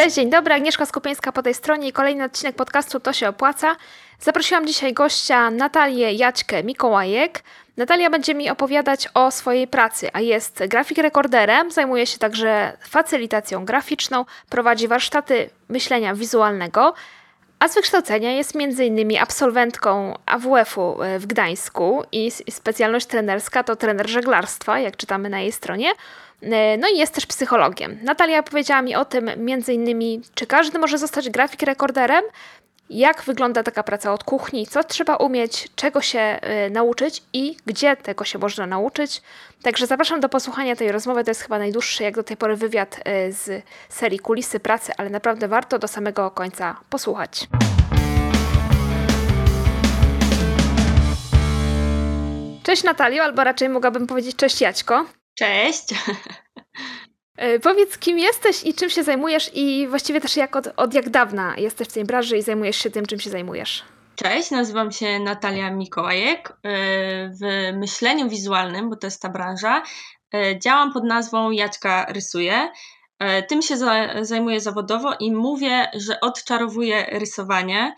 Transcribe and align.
Cześć, 0.00 0.16
dzień 0.16 0.30
dobry, 0.30 0.54
Agnieszka 0.54 0.86
Skupieńska 0.86 1.32
po 1.32 1.42
tej 1.42 1.54
stronie 1.54 1.88
i 1.88 1.92
kolejny 1.92 2.24
odcinek 2.24 2.56
podcastu 2.56 3.00
To 3.00 3.12
się 3.12 3.28
opłaca. 3.28 3.76
Zaprosiłam 4.20 4.66
dzisiaj 4.66 4.92
gościa 4.92 5.50
Natalię 5.50 6.12
Jaćkę 6.12 6.64
Mikołajek. 6.64 7.42
Natalia 7.76 8.10
będzie 8.10 8.34
mi 8.34 8.50
opowiadać 8.50 9.08
o 9.14 9.30
swojej 9.30 9.68
pracy, 9.68 10.08
a 10.12 10.20
jest 10.20 10.62
grafik 10.68 10.98
rekorderem, 10.98 11.70
zajmuje 11.70 12.06
się 12.06 12.18
także 12.18 12.76
facylitacją 12.88 13.64
graficzną, 13.64 14.24
prowadzi 14.48 14.88
warsztaty 14.88 15.50
myślenia 15.68 16.14
wizualnego, 16.14 16.94
a 17.58 17.68
z 17.68 17.74
wykształcenia 17.74 18.32
jest 18.32 18.56
m.in. 18.56 19.18
absolwentką 19.18 20.18
AWF-u 20.26 20.96
w 21.18 21.26
Gdańsku 21.26 22.04
i 22.12 22.30
specjalność 22.30 23.06
trenerska 23.06 23.62
to 23.64 23.76
trener 23.76 24.10
żeglarstwa, 24.10 24.78
jak 24.78 24.96
czytamy 24.96 25.30
na 25.30 25.40
jej 25.40 25.52
stronie. 25.52 25.92
E, 26.42 26.76
no 26.78 26.88
i 26.88 26.98
jest 26.98 27.14
też 27.14 27.26
psychologiem. 27.26 27.98
Natalia 28.02 28.42
powiedziała 28.42 28.82
mi 28.82 28.94
o 28.94 29.04
tym 29.04 29.30
między 29.36 29.72
innymi, 29.72 30.22
czy 30.34 30.46
każdy 30.46 30.78
może 30.78 30.98
zostać 30.98 31.30
grafik 31.30 31.62
rekorderem, 31.62 32.24
jak 32.90 33.22
wygląda 33.22 33.62
taka 33.62 33.82
praca 33.82 34.12
od 34.12 34.24
kuchni, 34.24 34.66
co 34.66 34.84
trzeba 34.84 35.16
umieć, 35.16 35.68
czego 35.76 36.00
się 36.00 36.38
y, 36.66 36.70
nauczyć 36.70 37.22
i 37.32 37.56
gdzie 37.66 37.96
tego 37.96 38.24
się 38.24 38.38
można 38.38 38.66
nauczyć. 38.66 39.22
Także 39.62 39.86
zapraszam 39.86 40.20
do 40.20 40.28
posłuchania 40.28 40.76
tej 40.76 40.92
rozmowy. 40.92 41.24
To 41.24 41.30
jest 41.30 41.42
chyba 41.42 41.58
najdłuższy 41.58 42.02
jak 42.02 42.14
do 42.14 42.22
tej 42.22 42.36
pory 42.36 42.56
wywiad 42.56 42.98
y, 42.98 43.32
z 43.32 43.64
serii 43.88 44.18
Kulisy 44.18 44.60
Pracy, 44.60 44.92
ale 44.96 45.10
naprawdę 45.10 45.48
warto 45.48 45.78
do 45.78 45.88
samego 45.88 46.30
końca 46.30 46.76
posłuchać. 46.90 47.48
Cześć 52.62 52.84
Natalio, 52.84 53.24
albo 53.24 53.44
raczej 53.44 53.68
mogłabym 53.68 54.06
powiedzieć 54.06 54.36
cześć 54.36 54.60
Jaćko. 54.60 55.19
Cześć. 55.34 55.84
E, 57.36 57.58
powiedz, 57.58 57.98
kim 57.98 58.18
jesteś 58.18 58.64
i 58.64 58.74
czym 58.74 58.90
się 58.90 59.02
zajmujesz 59.02 59.50
i 59.54 59.88
właściwie 59.88 60.20
też 60.20 60.36
jak 60.36 60.56
od, 60.56 60.68
od 60.76 60.94
jak 60.94 61.10
dawna 61.10 61.56
jesteś 61.56 61.88
w 61.88 61.92
tej 61.92 62.04
branży 62.04 62.36
i 62.36 62.42
zajmujesz 62.42 62.76
się 62.76 62.90
tym, 62.90 63.06
czym 63.06 63.20
się 63.20 63.30
zajmujesz? 63.30 63.84
Cześć, 64.16 64.50
nazywam 64.50 64.92
się 64.92 65.18
Natalia 65.18 65.70
Mikołajek. 65.70 66.48
E, 66.48 66.56
w 67.28 67.72
myśleniu 67.78 68.28
wizualnym, 68.28 68.90
bo 68.90 68.96
to 68.96 69.06
jest 69.06 69.22
ta 69.22 69.28
branża, 69.28 69.82
e, 70.34 70.58
działam 70.58 70.92
pod 70.92 71.04
nazwą 71.04 71.50
Jaćka 71.50 72.06
Rysuje. 72.08 72.72
Tym 73.48 73.62
się 73.62 73.76
zajmuję 74.22 74.60
zawodowo 74.60 75.14
i 75.20 75.32
mówię, 75.32 75.90
że 75.94 76.20
odczarowuję 76.20 77.06
rysowanie. 77.12 77.94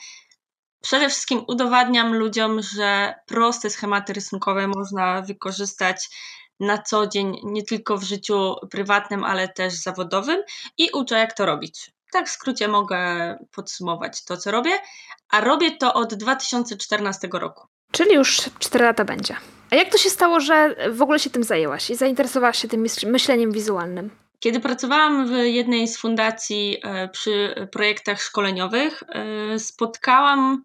Przede 0.82 1.08
wszystkim 1.08 1.44
udowadniam 1.48 2.14
ludziom, 2.14 2.62
że 2.62 3.14
proste 3.26 3.70
schematy 3.70 4.12
rysunkowe 4.12 4.66
można 4.66 5.22
wykorzystać 5.22 6.08
na 6.60 6.78
co 6.78 7.06
dzień, 7.06 7.40
nie 7.44 7.62
tylko 7.62 7.96
w 7.96 8.02
życiu 8.02 8.54
prywatnym, 8.70 9.24
ale 9.24 9.48
też 9.48 9.74
zawodowym 9.74 10.42
i 10.78 10.90
uczę, 10.90 11.18
jak 11.18 11.32
to 11.32 11.46
robić. 11.46 11.90
Tak 12.12 12.28
w 12.28 12.30
skrócie 12.30 12.68
mogę 12.68 12.98
podsumować 13.52 14.24
to, 14.24 14.36
co 14.36 14.50
robię, 14.50 14.72
a 15.30 15.40
robię 15.40 15.70
to 15.76 15.94
od 15.94 16.14
2014 16.14 17.28
roku. 17.32 17.66
Czyli 17.92 18.14
już 18.14 18.40
4 18.58 18.84
lata 18.84 19.04
będzie. 19.04 19.36
A 19.70 19.74
jak 19.76 19.92
to 19.92 19.98
się 19.98 20.10
stało, 20.10 20.40
że 20.40 20.76
w 20.90 21.02
ogóle 21.02 21.18
się 21.18 21.30
tym 21.30 21.44
zajęłaś 21.44 21.90
i 21.90 21.94
zainteresowałaś 21.94 22.58
się 22.58 22.68
tym 22.68 22.86
myśleniem 23.04 23.52
wizualnym? 23.52 24.10
Kiedy 24.40 24.60
pracowałam 24.60 25.26
w 25.26 25.30
jednej 25.30 25.88
z 25.88 25.98
fundacji 25.98 26.76
e, 26.82 27.08
przy 27.08 27.54
projektach 27.72 28.22
szkoleniowych, 28.22 29.02
e, 29.08 29.58
spotkałam 29.58 30.64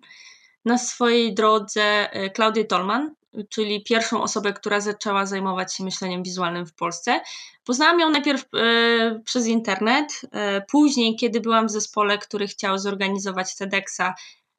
na 0.65 0.77
swojej 0.77 1.33
drodze 1.33 2.11
e, 2.11 2.30
Klaudię 2.30 2.65
Tolman, 2.65 3.15
czyli 3.50 3.83
pierwszą 3.83 4.23
osobę, 4.23 4.53
która 4.53 4.80
zaczęła 4.80 5.25
zajmować 5.25 5.75
się 5.75 5.83
myśleniem 5.83 6.23
wizualnym 6.23 6.66
w 6.66 6.73
Polsce. 6.73 7.22
Poznałam 7.64 8.00
ją 8.00 8.09
najpierw 8.09 8.45
e, 8.53 9.20
przez 9.25 9.47
internet, 9.47 10.22
e, 10.31 10.61
później, 10.61 11.16
kiedy 11.16 11.42
byłam 11.42 11.67
w 11.67 11.72
zespole, 11.72 12.17
który 12.17 12.48
chciał 12.48 12.78
zorganizować 12.78 13.55
TEDxa 13.55 14.14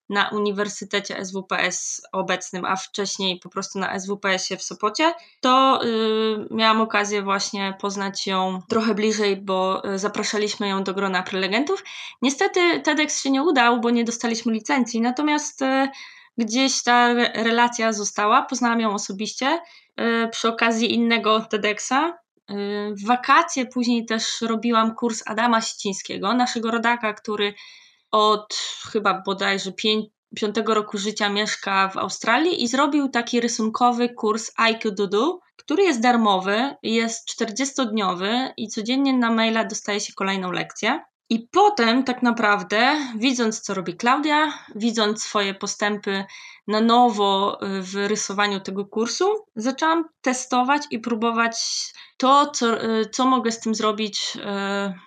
na 0.09 0.29
Uniwersytecie 0.29 1.25
SWPS 1.25 2.03
obecnym, 2.13 2.65
a 2.65 2.77
wcześniej 2.77 3.41
po 3.41 3.49
prostu 3.49 3.79
na 3.79 4.01
SWPS-ie 4.01 4.59
w 4.59 4.63
Sopocie, 4.63 5.15
to 5.41 5.81
y, 5.85 6.47
miałam 6.51 6.81
okazję 6.81 7.23
właśnie 7.23 7.75
poznać 7.81 8.27
ją 8.27 8.63
trochę 8.69 8.95
bliżej, 8.95 9.37
bo 9.37 9.89
y, 9.95 9.99
zapraszaliśmy 9.99 10.69
ją 10.69 10.85
do 10.85 10.95
grona 10.95 11.23
prelegentów. 11.23 11.85
Niestety 12.23 12.81
TEDx 12.81 13.23
się 13.23 13.31
nie 13.31 13.43
udał, 13.43 13.81
bo 13.81 13.91
nie 13.91 14.05
dostaliśmy 14.05 14.53
licencji, 14.53 15.01
natomiast 15.01 15.63
y, 15.63 15.89
gdzieś 16.39 16.83
ta 16.83 17.15
relacja 17.35 17.93
została. 17.93 18.43
Poznałam 18.43 18.81
ją 18.81 18.95
osobiście 18.95 19.61
e, 19.97 20.29
przy 20.29 20.49
okazji 20.49 20.95
innego 20.95 21.41
TEDxa. 21.41 21.93
E, 21.93 22.15
w 22.95 23.07
wakacje 23.07 23.67
później 23.67 24.07
też 24.07 24.41
robiłam 24.41 24.95
kurs 24.95 25.23
Adama 25.27 25.61
Sicińskiego, 25.61 26.35
naszego 26.35 26.71
rodaka, 26.71 27.15
który 27.15 27.55
od 28.11 28.55
chyba 28.93 29.23
bodajże 29.27 29.73
pięć, 29.73 30.07
piątego 30.37 30.75
roku 30.75 30.99
życia 30.99 31.29
mieszka 31.29 31.89
w 31.89 31.97
Australii 31.97 32.65
i 32.65 32.69
zrobił 32.69 33.09
taki 33.09 33.41
rysunkowy 33.41 34.09
kurs 34.09 34.51
IQ 34.57 34.93
który 35.57 35.83
jest 35.83 36.01
darmowy, 36.01 36.75
jest 36.83 37.29
40-dniowy 37.41 38.53
i 38.57 38.69
codziennie 38.69 39.19
na 39.19 39.31
maila 39.31 39.65
dostaje 39.65 40.01
się 40.01 40.13
kolejną 40.13 40.53
lekcję. 40.53 41.01
I 41.31 41.49
potem, 41.53 42.05
tak 42.05 42.23
naprawdę, 42.23 42.97
widząc, 43.17 43.61
co 43.61 43.75
robi 43.75 43.97
Klaudia, 43.97 44.53
widząc 44.75 45.23
swoje 45.23 45.55
postępy 45.55 46.25
na 46.69 46.81
nowo 46.81 47.59
y, 47.63 47.83
w 47.83 47.95
rysowaniu 47.95 48.61
tego 48.61 48.85
kursu, 48.87 49.25
zaczęłam 49.57 50.05
testować 50.21 50.83
i 50.91 50.99
próbować 50.99 51.57
to, 52.17 52.51
co, 52.51 52.85
y, 52.85 53.07
co 53.11 53.27
mogę 53.27 53.53
z 53.53 53.61
tym 53.61 53.75
zrobić 53.75 54.37
y, 54.37 54.41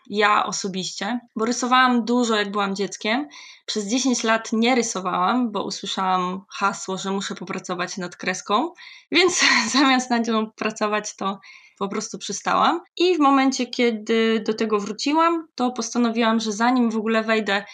ja 0.09 0.45
osobiście. 0.45 1.19
Bo 1.35 1.45
rysowałam 1.45 2.05
dużo, 2.05 2.35
jak 2.35 2.51
byłam 2.51 2.75
dzieckiem. 2.75 3.27
Przez 3.65 3.87
10 3.87 4.23
lat 4.23 4.49
nie 4.53 4.75
rysowałam, 4.75 5.51
bo 5.51 5.63
usłyszałam 5.63 6.41
hasło, 6.49 6.97
że 6.97 7.11
muszę 7.11 7.35
popracować 7.35 7.97
nad 7.97 8.15
kreską, 8.15 8.73
więc 9.11 9.41
zamiast 9.73 10.09
nad 10.09 10.27
nią 10.27 10.51
pracować, 10.51 11.15
to 11.15 11.39
po 11.81 11.87
prostu 11.87 12.17
przystałam. 12.17 12.81
I 12.97 13.15
w 13.15 13.19
momencie, 13.19 13.65
kiedy 13.65 14.43
do 14.45 14.53
tego 14.53 14.79
wróciłam, 14.79 15.47
to 15.55 15.71
postanowiłam, 15.71 16.39
że 16.39 16.51
zanim 16.51 16.91
w 16.91 16.97
ogóle 16.97 17.23
wejdę 17.23 17.65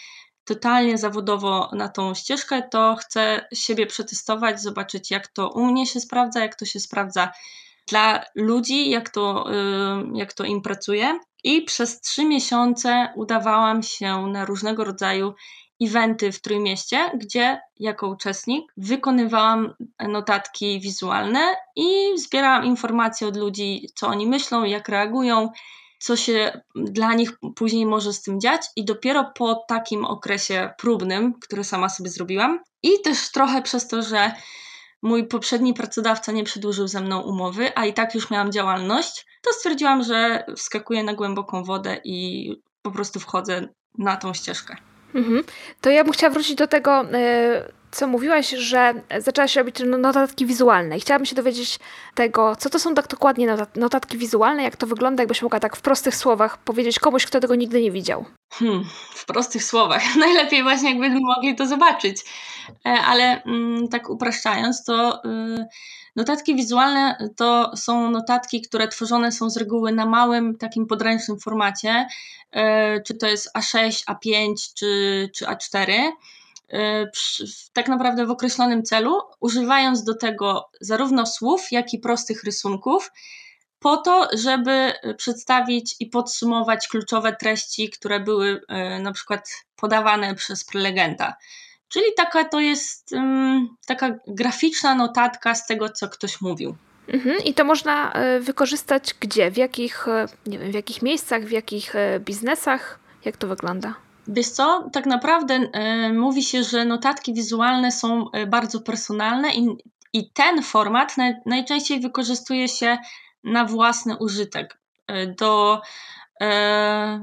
totalnie 0.44 0.98
zawodowo 0.98 1.70
na 1.72 1.88
tą 1.88 2.14
ścieżkę, 2.14 2.62
to 2.70 2.96
chcę 3.00 3.48
siebie 3.54 3.86
przetestować, 3.86 4.62
zobaczyć, 4.62 5.10
jak 5.10 5.28
to 5.28 5.50
u 5.50 5.66
mnie 5.66 5.86
się 5.86 6.00
sprawdza, 6.00 6.40
jak 6.40 6.54
to 6.54 6.64
się 6.64 6.80
sprawdza 6.80 7.32
dla 7.88 8.24
ludzi, 8.34 8.90
jak 8.90 9.10
to, 9.10 9.44
jak 10.14 10.32
to 10.32 10.44
im 10.44 10.62
pracuje. 10.62 11.18
I 11.44 11.62
przez 11.62 12.00
trzy 12.00 12.24
miesiące 12.24 13.12
udawałam 13.16 13.82
się 13.82 14.26
na 14.26 14.44
różnego 14.44 14.84
rodzaju 14.84 15.34
eventy 15.82 16.32
w 16.32 16.40
Trójmieście, 16.40 17.10
gdzie 17.14 17.60
jako 17.80 18.08
uczestnik 18.08 18.72
wykonywałam 18.76 19.74
notatki 20.08 20.80
wizualne 20.80 21.56
i 21.76 22.18
zbierałam 22.18 22.64
informacje 22.64 23.26
od 23.26 23.36
ludzi, 23.36 23.88
co 23.94 24.06
oni 24.06 24.26
myślą, 24.26 24.64
jak 24.64 24.88
reagują, 24.88 25.50
co 25.98 26.16
się 26.16 26.60
dla 26.74 27.14
nich 27.14 27.32
później 27.56 27.86
może 27.86 28.12
z 28.12 28.22
tym 28.22 28.40
dziać. 28.40 28.62
I 28.76 28.84
dopiero 28.84 29.32
po 29.34 29.54
takim 29.54 30.04
okresie 30.04 30.70
próbnym, 30.78 31.34
który 31.40 31.64
sama 31.64 31.88
sobie 31.88 32.10
zrobiłam, 32.10 32.60
i 32.82 32.90
też 33.04 33.32
trochę 33.32 33.62
przez 33.62 33.88
to, 33.88 34.02
że 34.02 34.32
mój 35.02 35.26
poprzedni 35.26 35.74
pracodawca 35.74 36.32
nie 36.32 36.44
przedłużył 36.44 36.88
ze 36.88 37.00
mną 37.00 37.20
umowy, 37.20 37.72
a 37.74 37.86
i 37.86 37.94
tak 37.94 38.14
już 38.14 38.30
miałam 38.30 38.52
działalność, 38.52 39.26
to 39.42 39.52
stwierdziłam, 39.52 40.02
że 40.02 40.44
wskakuję 40.56 41.02
na 41.02 41.14
głęboką 41.14 41.64
wodę 41.64 42.00
i 42.04 42.50
po 42.82 42.90
prostu 42.90 43.20
wchodzę 43.20 43.68
na 43.98 44.16
tą 44.16 44.34
ścieżkę. 44.34 44.87
Mhm. 45.14 45.44
To 45.80 45.90
ja 45.90 46.04
bym 46.04 46.12
chciała 46.12 46.32
wrócić 46.32 46.54
do 46.54 46.66
tego, 46.66 47.00
e, 47.00 47.78
co 47.90 48.06
mówiłaś, 48.06 48.50
że 48.50 48.94
zaczęłaś 49.18 49.56
robić 49.56 49.76
notatki 49.98 50.46
wizualne. 50.46 50.96
I 50.96 51.00
chciałabym 51.00 51.26
się 51.26 51.34
dowiedzieć 51.34 51.78
tego, 52.14 52.56
co 52.56 52.70
to 52.70 52.78
są 52.78 52.94
tak 52.94 53.08
dokładnie 53.08 53.56
notatki 53.76 54.18
wizualne, 54.18 54.62
jak 54.62 54.76
to 54.76 54.86
wygląda, 54.86 55.22
jakbyś 55.22 55.42
mogła 55.42 55.60
tak 55.60 55.76
w 55.76 55.80
prostych 55.80 56.16
słowach 56.16 56.58
powiedzieć 56.58 56.98
komuś, 56.98 57.26
kto 57.26 57.40
tego 57.40 57.54
nigdy 57.54 57.82
nie 57.82 57.90
widział. 57.90 58.24
Hmm, 58.52 58.84
w 59.10 59.26
prostych 59.26 59.64
słowach. 59.64 60.02
Najlepiej 60.16 60.62
właśnie 60.62 60.90
jakby 60.90 61.20
mogli 61.20 61.56
to 61.56 61.66
zobaczyć. 61.66 62.24
E, 62.86 62.90
ale 62.90 63.42
mm, 63.42 63.88
tak 63.88 64.10
upraszczając, 64.10 64.84
to 64.84 65.22
y, 65.24 65.66
notatki 66.16 66.54
wizualne 66.54 67.28
to 67.36 67.76
są 67.76 68.10
notatki, 68.10 68.62
które 68.62 68.88
tworzone 68.88 69.32
są 69.32 69.50
z 69.50 69.56
reguły 69.56 69.92
na 69.92 70.06
małym, 70.06 70.56
takim 70.56 70.86
podręcznym 70.86 71.40
formacie, 71.40 72.06
e, 72.52 73.00
czy 73.00 73.14
to 73.14 73.26
jest 73.26 73.50
A6, 73.56 74.04
A5 74.04 74.54
czy, 74.74 75.30
czy 75.34 75.44
A4 75.44 75.92
e, 76.72 77.06
tak 77.72 77.88
naprawdę 77.88 78.26
w 78.26 78.30
określonym 78.30 78.82
celu, 78.82 79.20
używając 79.40 80.04
do 80.04 80.14
tego 80.14 80.70
zarówno 80.80 81.26
słów, 81.26 81.72
jak 81.72 81.94
i 81.94 81.98
prostych 81.98 82.44
rysunków, 82.44 83.12
po 83.78 83.96
to, 83.96 84.28
żeby 84.32 84.92
przedstawić 85.16 85.96
i 86.00 86.06
podsumować 86.06 86.88
kluczowe 86.88 87.36
treści, 87.36 87.90
które 87.90 88.20
były 88.20 88.60
na 89.00 89.12
przykład 89.12 89.50
podawane 89.76 90.34
przez 90.34 90.64
prelegenta. 90.64 91.34
Czyli 91.88 92.06
taka 92.16 92.44
to 92.44 92.60
jest 92.60 93.12
um, 93.12 93.76
taka 93.86 94.10
graficzna 94.26 94.94
notatka 94.94 95.54
z 95.54 95.66
tego, 95.66 95.88
co 95.88 96.08
ktoś 96.08 96.40
mówił. 96.40 96.76
Mhm, 97.08 97.38
I 97.44 97.54
to 97.54 97.64
można 97.64 98.12
e, 98.12 98.40
wykorzystać 98.40 99.14
gdzie? 99.20 99.50
W 99.50 99.56
jakich, 99.56 100.08
e, 100.08 100.26
nie 100.46 100.58
wiem, 100.58 100.70
w 100.70 100.74
jakich 100.74 101.02
miejscach, 101.02 101.44
w 101.44 101.50
jakich 101.50 101.96
e, 101.96 102.20
biznesach? 102.20 102.98
Jak 103.24 103.36
to 103.36 103.46
wygląda? 103.46 103.94
Wiesz 104.28 104.48
co, 104.48 104.90
tak 104.92 105.06
naprawdę 105.06 105.54
y, 105.54 106.12
mówi 106.12 106.42
się, 106.42 106.64
że 106.64 106.84
notatki 106.84 107.34
wizualne 107.34 107.92
są 107.92 108.24
bardzo 108.46 108.80
personalne 108.80 109.54
i, 109.54 109.76
i 110.12 110.30
ten 110.30 110.62
format 110.62 111.16
naj, 111.16 111.34
najczęściej 111.46 112.00
wykorzystuje 112.00 112.68
się 112.68 112.98
na 113.44 113.64
własny 113.64 114.16
użytek. 114.16 114.78
Y, 115.10 115.34
do 115.38 115.80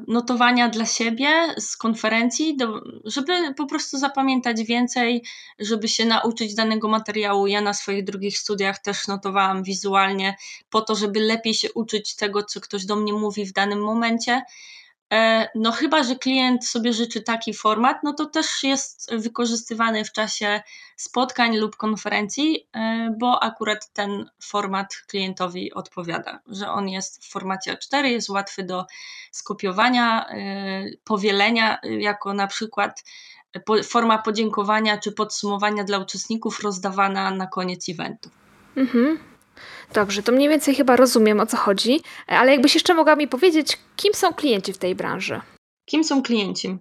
notowania 0.07 0.69
dla 0.69 0.85
siebie 0.85 1.29
z 1.57 1.77
konferencji, 1.77 2.57
do, 2.57 2.81
żeby 3.05 3.53
po 3.53 3.65
prostu 3.65 3.97
zapamiętać 3.97 4.63
więcej, 4.63 5.23
żeby 5.59 5.87
się 5.87 6.05
nauczyć 6.05 6.55
danego 6.55 6.87
materiału. 6.87 7.47
Ja 7.47 7.61
na 7.61 7.73
swoich 7.73 8.03
drugich 8.03 8.37
studiach 8.37 8.79
też 8.79 9.07
notowałam 9.07 9.63
wizualnie, 9.63 10.35
po 10.69 10.81
to, 10.81 10.95
żeby 10.95 11.19
lepiej 11.19 11.53
się 11.53 11.73
uczyć 11.73 12.15
tego, 12.15 12.43
co 12.43 12.61
ktoś 12.61 12.85
do 12.85 12.95
mnie 12.95 13.13
mówi 13.13 13.45
w 13.45 13.53
danym 13.53 13.81
momencie. 13.81 14.41
E, 15.13 15.49
no 15.55 15.71
chyba, 15.71 16.03
że 16.03 16.15
klient 16.15 16.67
sobie 16.67 16.93
życzy 16.93 17.21
taki 17.21 17.53
format, 17.53 17.97
no 18.03 18.13
to 18.13 18.25
też 18.25 18.63
jest 18.63 19.15
wykorzystywany 19.15 20.05
w 20.05 20.11
czasie 20.11 20.61
spotkań 20.95 21.57
lub 21.57 21.75
konferencji, 21.75 22.67
e, 22.73 23.15
bo 23.19 23.43
akurat 23.43 23.93
ten 23.93 24.29
format 24.43 24.95
klientowi 25.07 25.73
odpowiada, 25.73 26.39
że 26.47 26.69
on 26.69 26.89
jest 26.89 27.25
w 27.25 27.31
formacie 27.31 27.73
A4, 27.73 28.03
jest 28.03 28.29
łatwy 28.29 28.63
do 28.63 28.85
skopiowania, 29.31 30.27
e, 30.27 30.35
powielenia, 31.03 31.79
jako 31.83 32.33
na 32.33 32.47
przykład 32.47 33.03
forma 33.83 34.17
podziękowania 34.17 34.97
czy 34.97 35.11
podsumowania 35.11 35.83
dla 35.83 35.97
uczestników 35.97 36.59
rozdawana 36.59 37.31
na 37.31 37.47
koniec 37.47 37.89
eventu. 37.89 38.29
Mhm. 38.77 39.34
Dobrze, 39.93 40.23
to 40.23 40.31
mniej 40.31 40.49
więcej 40.49 40.75
chyba 40.75 40.95
rozumiem 40.95 41.39
o 41.39 41.45
co 41.45 41.57
chodzi, 41.57 42.01
ale 42.27 42.51
jakbyś 42.51 42.73
jeszcze 42.73 42.93
mogła 42.93 43.15
mi 43.15 43.27
powiedzieć, 43.27 43.77
kim 43.95 44.13
są 44.13 44.33
klienci 44.33 44.73
w 44.73 44.77
tej 44.77 44.95
branży? 44.95 45.41
Kim 45.85 46.03
są 46.03 46.23
klienci? 46.23 46.77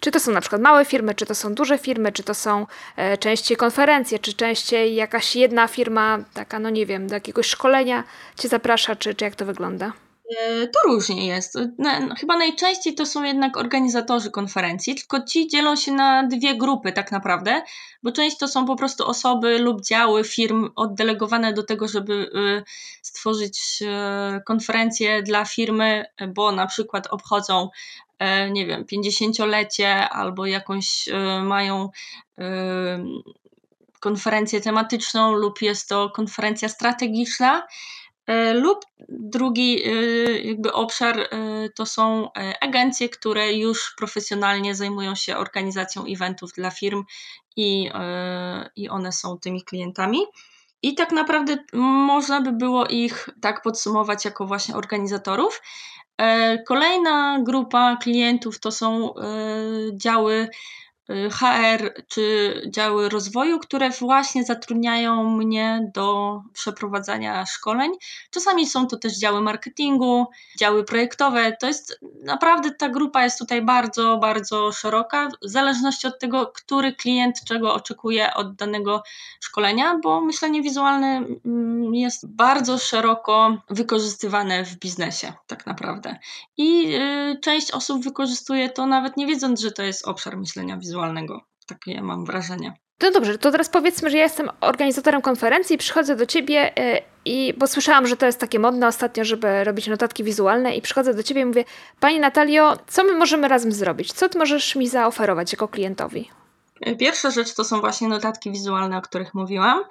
Czy 0.00 0.10
to 0.10 0.20
są 0.20 0.32
na 0.32 0.40
przykład 0.40 0.62
małe 0.62 0.84
firmy, 0.84 1.14
czy 1.14 1.26
to 1.26 1.34
są 1.34 1.54
duże 1.54 1.78
firmy, 1.78 2.12
czy 2.12 2.22
to 2.22 2.34
są 2.34 2.66
e, 2.96 3.18
częściej 3.18 3.56
konferencje, 3.56 4.18
czy 4.18 4.34
częściej 4.34 4.94
jakaś 4.94 5.36
jedna 5.36 5.68
firma, 5.68 6.18
taka, 6.34 6.58
no 6.58 6.70
nie 6.70 6.86
wiem, 6.86 7.06
do 7.06 7.14
jakiegoś 7.14 7.46
szkolenia 7.46 8.04
cię 8.38 8.48
zaprasza, 8.48 8.96
czy, 8.96 9.14
czy 9.14 9.24
jak 9.24 9.34
to 9.34 9.46
wygląda? 9.46 9.92
E, 10.30 10.66
to 10.66 10.78
różnie 10.84 11.26
jest. 11.26 11.58
No, 11.78 11.90
chyba 12.18 12.36
najczęściej 12.36 12.94
to 12.94 13.06
są 13.06 13.22
jednak 13.22 13.56
organizatorzy 13.56 14.30
konferencji, 14.30 14.94
tylko 14.94 15.24
ci 15.24 15.48
dzielą 15.48 15.76
się 15.76 15.92
na 15.92 16.26
dwie 16.26 16.56
grupy 16.56 16.92
tak 16.92 17.12
naprawdę, 17.12 17.62
bo 18.02 18.12
część 18.12 18.38
to 18.38 18.48
są 18.48 18.66
po 18.66 18.76
prostu 18.76 19.06
osoby 19.06 19.58
lub 19.58 19.82
działy 19.82 20.24
firm 20.24 20.70
oddelegowane 20.76 21.52
do 21.52 21.62
tego, 21.62 21.88
żeby 21.88 22.12
y, 22.12 22.62
stworzyć 23.02 23.82
e, 23.82 24.40
konferencję 24.46 25.22
dla 25.22 25.44
firmy, 25.44 26.04
bo 26.28 26.52
na 26.52 26.66
przykład 26.66 27.06
obchodzą 27.06 27.68
e, 28.18 28.50
nie 28.50 28.66
wiem, 28.66 28.84
50-lecie 28.84 30.08
albo 30.08 30.46
jakąś 30.46 31.08
mają 31.42 31.90
konferencję 34.00 34.60
tematyczną 34.60 35.32
lub 35.32 35.62
jest 35.62 35.88
to 35.88 36.10
konferencja 36.10 36.68
strategiczna 36.68 37.66
lub 38.54 38.84
drugi 39.08 39.82
e, 39.84 39.90
jakby 40.40 40.72
obszar 40.72 41.20
e, 41.20 41.28
to 41.74 41.86
są 41.86 42.30
agencje, 42.60 43.08
które 43.08 43.52
już 43.52 43.94
profesjonalnie 43.98 44.74
zajmują 44.74 45.14
się 45.14 45.36
organizacją 45.36 46.04
eventów 46.04 46.52
dla 46.52 46.70
firm 46.70 47.04
i, 47.56 47.90
i 48.76 48.88
one 48.88 49.12
są 49.12 49.38
tymi 49.38 49.64
klientami. 49.64 50.18
I 50.82 50.94
tak 50.94 51.12
naprawdę 51.12 51.58
można 51.72 52.40
by 52.40 52.52
było 52.52 52.86
ich 52.86 53.28
tak 53.40 53.62
podsumować 53.62 54.24
jako 54.24 54.46
właśnie 54.46 54.74
organizatorów. 54.74 55.62
Kolejna 56.66 57.38
grupa 57.42 57.96
klientów 57.96 58.60
to 58.60 58.72
są 58.72 59.14
działy 59.94 60.48
HR 61.08 62.04
czy 62.08 62.54
działy 62.70 63.08
rozwoju, 63.08 63.58
które 63.58 63.90
właśnie 63.90 64.44
zatrudniają 64.44 65.30
mnie 65.30 65.90
do 65.94 66.40
przeprowadzania 66.52 67.46
szkoleń. 67.46 67.92
Czasami 68.30 68.66
są 68.66 68.86
to 68.86 68.96
też 68.96 69.18
działy 69.18 69.40
marketingu, 69.40 70.26
działy 70.58 70.84
projektowe. 70.84 71.56
To 71.60 71.66
jest 71.66 72.00
naprawdę 72.24 72.70
ta 72.70 72.88
grupa 72.88 73.24
jest 73.24 73.38
tutaj 73.38 73.62
bardzo, 73.62 74.18
bardzo 74.18 74.72
szeroka, 74.72 75.28
w 75.42 75.48
zależności 75.48 76.06
od 76.06 76.18
tego, 76.18 76.46
który 76.46 76.92
klient 76.92 77.44
czego 77.44 77.74
oczekuje 77.74 78.34
od 78.34 78.54
danego 78.54 79.02
szkolenia, 79.40 79.98
bo 80.02 80.20
myślenie 80.20 80.62
wizualne 80.62 81.24
mm, 81.44 81.94
jest 81.94 82.28
bardzo 82.28 82.78
szeroko 82.78 83.56
wykorzystywane 83.70 84.64
w 84.64 84.78
biznesie, 84.78 85.32
tak 85.46 85.66
naprawdę. 85.66 86.18
I 86.56 86.94
y, 86.94 87.38
część 87.40 87.70
osób 87.70 88.04
wykorzystuje 88.04 88.70
to 88.70 88.86
nawet 88.86 89.16
nie 89.16 89.26
wiedząc, 89.26 89.60
że 89.60 89.72
to 89.72 89.82
jest 89.82 90.08
obszar 90.08 90.36
myślenia 90.36 90.76
wizualnego 90.76 90.95
wizualnego. 90.96 91.40
Takie 91.66 92.02
mam 92.02 92.24
wrażenie. 92.24 92.74
No 93.02 93.10
dobrze, 93.10 93.38
to 93.38 93.50
teraz 93.50 93.68
powiedzmy, 93.68 94.10
że 94.10 94.16
ja 94.16 94.22
jestem 94.22 94.50
organizatorem 94.60 95.22
konferencji, 95.22 95.78
przychodzę 95.78 96.16
do 96.16 96.26
ciebie 96.26 96.78
e, 96.78 97.02
i 97.24 97.54
bo 97.58 97.66
słyszałam, 97.66 98.06
że 98.06 98.16
to 98.16 98.26
jest 98.26 98.40
takie 98.40 98.58
modne 98.58 98.86
ostatnio, 98.86 99.24
żeby 99.24 99.64
robić 99.64 99.86
notatki 99.86 100.24
wizualne 100.24 100.76
i 100.76 100.82
przychodzę 100.82 101.14
do 101.14 101.22
ciebie 101.22 101.40
i 101.40 101.44
mówię, 101.44 101.64
Pani 102.00 102.20
Natalio, 102.20 102.76
co 102.86 103.04
my 103.04 103.12
możemy 103.12 103.48
razem 103.48 103.72
zrobić? 103.72 104.12
Co 104.12 104.28
ty 104.28 104.38
możesz 104.38 104.76
mi 104.76 104.88
zaoferować 104.88 105.52
jako 105.52 105.68
klientowi? 105.68 106.30
Pierwsza 106.98 107.30
rzecz 107.30 107.54
to 107.54 107.64
są 107.64 107.80
właśnie 107.80 108.08
notatki 108.08 108.50
wizualne, 108.50 108.98
o 108.98 109.02
których 109.02 109.34
mówiłam. 109.34 109.84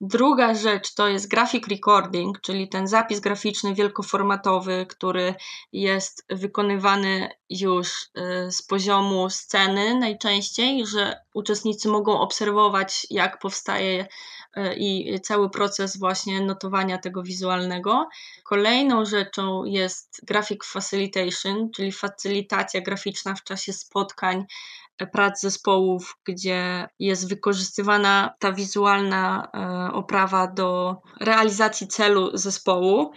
Druga 0.00 0.54
rzecz 0.54 0.94
to 0.94 1.08
jest 1.08 1.28
graphic 1.28 1.68
recording, 1.68 2.40
czyli 2.40 2.68
ten 2.68 2.86
zapis 2.88 3.20
graficzny 3.20 3.74
wielkoformatowy, 3.74 4.86
który 4.88 5.34
jest 5.72 6.24
wykonywany 6.28 7.28
już 7.50 8.02
y, 8.02 8.52
z 8.52 8.62
poziomu 8.62 9.30
sceny 9.30 9.98
najczęściej, 9.98 10.86
że 10.86 11.20
uczestnicy 11.34 11.88
mogą 11.88 12.20
obserwować, 12.20 13.06
jak 13.10 13.38
powstaje 13.38 14.06
y, 14.56 14.74
i 14.74 15.20
cały 15.20 15.50
proces 15.50 15.96
właśnie 15.96 16.40
notowania 16.40 16.98
tego 16.98 17.22
wizualnego. 17.22 18.08
Kolejną 18.44 19.04
rzeczą 19.04 19.64
jest 19.64 20.20
graphic 20.22 20.64
facilitation, 20.64 21.70
czyli 21.70 21.92
facylitacja 21.92 22.80
graficzna 22.80 23.34
w 23.34 23.44
czasie 23.44 23.72
spotkań 23.72 24.46
prac 25.12 25.40
zespołów, 25.40 26.16
gdzie 26.24 26.88
jest 26.98 27.28
wykorzystywana 27.28 28.34
ta 28.38 28.52
wizualna 28.52 29.48
e, 29.54 29.92
oprawa 29.92 30.46
do 30.46 30.96
realizacji 31.20 31.88
celu 31.88 32.30
zespołu. 32.36 33.12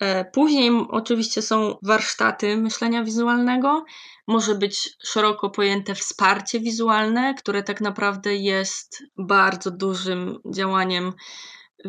E, 0.00 0.24
później 0.24 0.70
oczywiście 0.88 1.42
są 1.42 1.78
warsztaty 1.82 2.56
myślenia 2.56 3.04
wizualnego, 3.04 3.84
może 4.26 4.54
być 4.54 4.90
szeroko 5.04 5.50
pojęte 5.50 5.94
wsparcie 5.94 6.60
wizualne, 6.60 7.34
które 7.34 7.62
tak 7.62 7.80
naprawdę 7.80 8.36
jest 8.36 9.02
bardzo 9.18 9.70
dużym 9.70 10.38
działaniem 10.54 11.12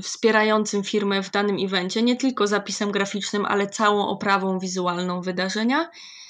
wspierającym 0.01 0.83
firmę 0.83 1.23
w 1.23 1.31
danym 1.31 1.57
evencie, 1.65 2.01
nie 2.01 2.15
tylko 2.15 2.47
zapisem 2.47 2.91
graficznym, 2.91 3.45
ale 3.45 3.67
całą 3.67 4.07
oprawą 4.07 4.59
wizualną 4.59 5.21
wydarzenia. 5.21 5.89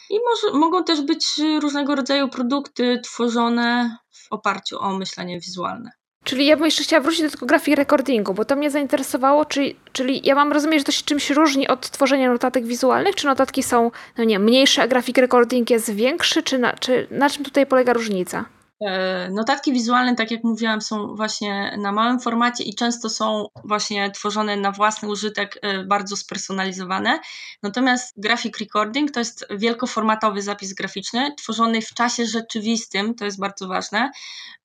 I 0.09 0.19
może, 0.29 0.57
mogą 0.57 0.83
też 0.83 1.01
być 1.01 1.25
różnego 1.61 1.95
rodzaju 1.95 2.29
produkty 2.29 2.99
tworzone 3.03 3.97
w 4.11 4.27
oparciu 4.31 4.79
o 4.79 4.97
myślenie 4.97 5.39
wizualne. 5.39 5.91
Czyli 6.23 6.45
ja 6.45 6.55
bym 6.57 6.65
jeszcze 6.65 6.83
chciała 6.83 7.03
wrócić 7.03 7.21
do 7.21 7.29
tego 7.29 7.45
grafik 7.45 7.75
recordingu, 7.75 8.33
bo 8.33 8.45
to 8.45 8.55
mnie 8.55 8.71
zainteresowało, 8.71 9.45
czyli, 9.45 9.75
czyli 9.91 10.21
ja 10.23 10.35
mam 10.35 10.53
rozumieć, 10.53 10.79
że 10.79 10.85
to 10.85 10.91
się 10.91 11.03
czymś 11.03 11.29
różni 11.29 11.67
od 11.67 11.89
tworzenia 11.89 12.31
notatek 12.31 12.65
wizualnych, 12.65 13.15
czy 13.15 13.25
notatki 13.25 13.63
są, 13.63 13.91
no 14.17 14.23
nie, 14.23 14.39
mniejsze, 14.39 14.81
a 14.81 14.87
grafik 14.87 15.17
recording 15.17 15.69
jest 15.69 15.93
większy, 15.93 16.43
czy 16.43 16.59
na, 16.59 16.73
czy 16.73 17.07
na 17.11 17.29
czym 17.29 17.43
tutaj 17.43 17.65
polega 17.65 17.93
różnica? 17.93 18.45
E, 18.81 19.29
notatki 19.29 19.73
wizualne, 19.73 20.15
tak 20.15 20.31
jak 20.31 20.43
mówiłam, 20.43 20.81
są 20.81 21.15
właśnie 21.15 21.77
na 21.77 21.91
małym 21.91 22.19
formacie 22.19 22.63
i 22.63 22.75
często 22.75 23.09
są 23.09 23.47
właśnie 23.63 24.11
tworzone 24.11 24.57
na 24.57 24.71
własny 24.71 25.09
użytek, 25.09 25.59
e, 25.61 25.83
bardzo 25.83 26.17
spersonalizowane. 26.17 27.19
Natomiast 27.63 28.13
graphic 28.17 28.59
recording 28.59 29.11
to 29.11 29.19
jest 29.19 29.45
wielkoformatowy 29.49 30.41
zapis 30.41 30.73
graficzny, 30.73 31.35
tworzony 31.35 31.81
w 31.81 31.93
czasie 31.93 32.25
rzeczywistym, 32.25 33.15
to 33.15 33.25
jest 33.25 33.39
bardzo 33.39 33.67
ważne, 33.67 34.11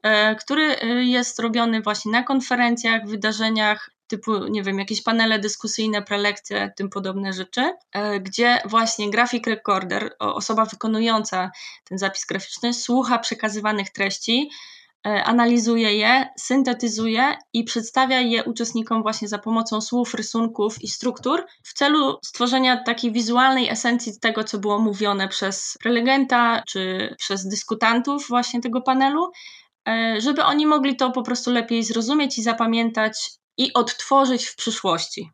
e, 0.03 0.35
który 0.35 0.77
jest 1.05 1.39
robiony 1.39 1.83
właśnie 1.83 2.13
na 2.13 2.23
konferencjach, 2.23 3.07
wydarzeniach, 3.07 3.91
typu, 4.11 4.47
nie 4.47 4.63
wiem, 4.63 4.79
jakieś 4.79 5.03
panele 5.03 5.39
dyskusyjne, 5.39 6.03
prelekcje, 6.03 6.73
tym 6.77 6.91
podobne 6.91 7.33
rzeczy, 7.33 7.73
e, 7.93 8.21
gdzie 8.21 8.59
właśnie 8.65 9.11
grafik 9.11 9.47
recorder, 9.47 10.15
osoba 10.19 10.65
wykonująca 10.65 11.51
ten 11.85 11.99
zapis 11.99 12.25
graficzny, 12.27 12.75
słucha 12.75 13.19
przekazywanych 13.19 13.91
treści, 13.91 14.51
e, 15.07 15.25
analizuje 15.25 15.97
je, 15.97 16.29
syntetyzuje 16.37 17.37
i 17.53 17.65
przedstawia 17.65 18.21
je 18.21 18.45
uczestnikom 18.45 19.03
właśnie 19.03 19.29
za 19.29 19.39
pomocą 19.39 19.81
słów, 19.81 20.15
rysunków 20.15 20.83
i 20.83 20.89
struktur 20.89 21.47
w 21.63 21.75
celu 21.75 22.19
stworzenia 22.25 22.83
takiej 22.85 23.13
wizualnej 23.13 23.69
esencji 23.69 24.21
tego, 24.21 24.45
co 24.45 24.59
było 24.59 24.79
mówione 24.79 25.29
przez 25.29 25.79
prelegenta 25.83 26.63
czy 26.69 27.15
przez 27.19 27.49
dyskutantów 27.49 28.29
właśnie 28.29 28.61
tego 28.61 28.81
panelu, 28.81 29.31
e, 29.89 30.17
żeby 30.21 30.45
oni 30.45 30.67
mogli 30.67 30.97
to 30.97 31.11
po 31.11 31.23
prostu 31.23 31.51
lepiej 31.51 31.85
zrozumieć 31.85 32.39
i 32.39 32.43
zapamiętać 32.43 33.40
i 33.57 33.73
odtworzyć 33.73 34.47
w 34.47 34.57
przyszłości. 34.57 35.31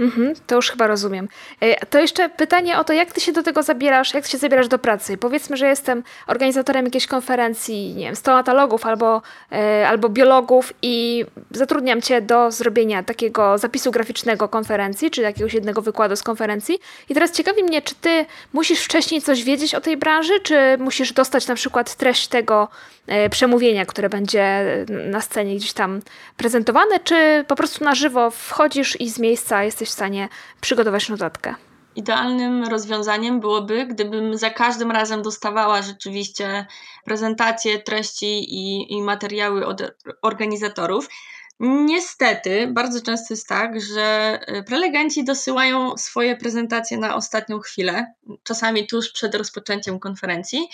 Mhm, 0.00 0.34
to 0.46 0.56
już 0.56 0.70
chyba 0.70 0.86
rozumiem. 0.86 1.28
E, 1.60 1.86
to 1.86 1.98
jeszcze 1.98 2.28
pytanie 2.28 2.78
o 2.78 2.84
to, 2.84 2.92
jak 2.92 3.12
ty 3.12 3.20
się 3.20 3.32
do 3.32 3.42
tego 3.42 3.62
zabierasz, 3.62 4.14
jak 4.14 4.24
ty 4.24 4.30
się 4.30 4.38
zabierasz 4.38 4.68
do 4.68 4.78
pracy. 4.78 5.16
Powiedzmy, 5.16 5.56
że 5.56 5.66
jestem 5.66 6.02
organizatorem 6.26 6.84
jakiejś 6.84 7.06
konferencji, 7.06 7.94
nie 7.94 8.04
wiem, 8.04 8.16
stomatologów 8.16 8.86
albo, 8.86 9.22
e, 9.52 9.88
albo 9.88 10.08
biologów 10.08 10.72
i 10.82 11.24
zatrudniam 11.50 12.02
cię 12.02 12.20
do 12.20 12.50
zrobienia 12.50 13.02
takiego 13.02 13.58
zapisu 13.58 13.90
graficznego 13.90 14.48
konferencji, 14.48 15.10
czy 15.10 15.22
jakiegoś 15.22 15.54
jednego 15.54 15.82
wykładu 15.82 16.16
z 16.16 16.22
konferencji. 16.22 16.78
I 17.08 17.14
teraz 17.14 17.32
ciekawi 17.32 17.64
mnie, 17.64 17.82
czy 17.82 17.94
ty 17.94 18.26
musisz 18.52 18.80
wcześniej 18.80 19.22
coś 19.22 19.44
wiedzieć 19.44 19.74
o 19.74 19.80
tej 19.80 19.96
branży, 19.96 20.40
czy 20.40 20.76
musisz 20.78 21.12
dostać 21.12 21.46
na 21.46 21.54
przykład 21.54 21.94
treść 21.94 22.28
tego 22.28 22.68
e, 23.06 23.30
przemówienia, 23.30 23.86
które 23.86 24.08
będzie 24.08 24.64
na 24.88 25.20
scenie 25.20 25.56
gdzieś 25.56 25.72
tam 25.72 26.00
prezentowane, 26.36 27.00
czy 27.04 27.44
po 27.48 27.56
prostu 27.56 27.84
na 27.84 27.94
żywo 27.94 28.30
wchodzisz 28.30 29.00
i 29.00 29.10
z 29.10 29.18
miejsca 29.18 29.64
jesteś 29.64 29.89
w 29.90 29.92
stanie 29.92 30.28
przygotować 30.60 31.08
notatkę. 31.08 31.54
Idealnym 31.96 32.64
rozwiązaniem 32.64 33.40
byłoby, 33.40 33.86
gdybym 33.86 34.38
za 34.38 34.50
każdym 34.50 34.90
razem 34.90 35.22
dostawała 35.22 35.82
rzeczywiście 35.82 36.66
prezentacje, 37.04 37.78
treści 37.78 38.54
i, 38.54 38.92
i 38.92 39.02
materiały 39.02 39.66
od 39.66 39.82
organizatorów. 40.22 41.08
Niestety, 41.62 42.66
bardzo 42.66 43.02
często 43.02 43.34
jest 43.34 43.48
tak, 43.48 43.80
że 43.80 44.38
y, 44.58 44.62
prelegenci 44.62 45.24
dosyłają 45.24 45.96
swoje 45.96 46.36
prezentacje 46.36 46.98
na 46.98 47.14
ostatnią 47.14 47.58
chwilę, 47.58 48.14
czasami 48.42 48.86
tuż 48.86 49.12
przed 49.12 49.34
rozpoczęciem 49.34 49.98
konferencji, 49.98 50.68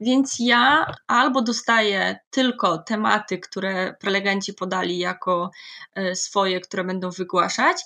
więc 0.00 0.36
ja 0.38 0.86
albo 1.06 1.42
dostaję 1.42 2.18
tylko 2.30 2.78
tematy, 2.78 3.38
które 3.38 3.94
prelegenci 4.00 4.54
podali 4.54 4.98
jako 4.98 5.50
y, 5.98 6.16
swoje, 6.16 6.60
które 6.60 6.84
będą 6.84 7.10
wygłaszać, 7.10 7.76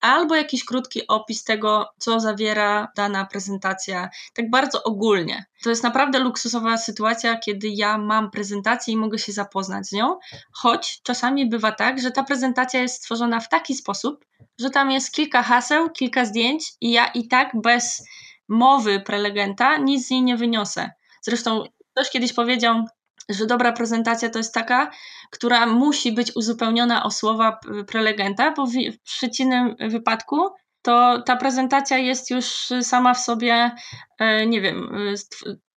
albo 0.00 0.34
jakiś 0.34 0.64
krótki 0.64 1.06
opis 1.06 1.44
tego, 1.44 1.88
co 1.98 2.20
zawiera 2.20 2.88
dana 2.96 3.24
prezentacja, 3.24 4.08
tak 4.34 4.50
bardzo 4.50 4.82
ogólnie. 4.82 5.44
To 5.62 5.70
jest 5.70 5.82
naprawdę 5.82 6.18
luksusowa 6.18 6.76
sytuacja, 6.78 7.38
kiedy 7.38 7.68
ja 7.68 7.98
mam 7.98 8.30
prezentację 8.30 8.94
i 8.94 8.96
mogę 8.96 9.18
się 9.18 9.32
zapoznać 9.32 9.86
z 9.86 9.92
nią, 9.92 10.18
choć 10.52 11.00
czasami 11.02 11.48
bywa 11.48 11.72
tak, 11.72 12.00
że 12.04 12.10
ta 12.10 12.24
prezentacja 12.24 12.80
jest 12.80 12.94
stworzona 12.94 13.40
w 13.40 13.48
taki 13.48 13.74
sposób, 13.74 14.24
że 14.60 14.70
tam 14.70 14.90
jest 14.90 15.12
kilka 15.12 15.42
haseł, 15.42 15.90
kilka 15.90 16.24
zdjęć 16.24 16.72
i 16.80 16.92
ja 16.92 17.06
i 17.06 17.28
tak 17.28 17.50
bez 17.60 18.04
mowy 18.48 19.00
prelegenta 19.00 19.76
nic 19.76 20.06
z 20.06 20.10
niej 20.10 20.22
nie 20.22 20.36
wyniosę. 20.36 20.90
Zresztą 21.22 21.64
ktoś 21.92 22.10
kiedyś 22.10 22.32
powiedział, 22.32 22.84
że 23.28 23.46
dobra 23.46 23.72
prezentacja 23.72 24.30
to 24.30 24.38
jest 24.38 24.54
taka, 24.54 24.90
która 25.30 25.66
musi 25.66 26.12
być 26.12 26.36
uzupełniona 26.36 27.04
o 27.04 27.10
słowa 27.10 27.58
prelegenta, 27.86 28.52
bo 28.52 28.66
w, 28.66 28.72
w 28.72 29.02
przeciwnym 29.02 29.76
wypadku 29.78 30.48
to 30.82 31.22
ta 31.22 31.36
prezentacja 31.36 31.98
jest 31.98 32.30
już 32.30 32.46
sama 32.82 33.14
w 33.14 33.20
sobie, 33.20 33.70
e, 34.18 34.46
nie 34.46 34.60
wiem, 34.60 34.96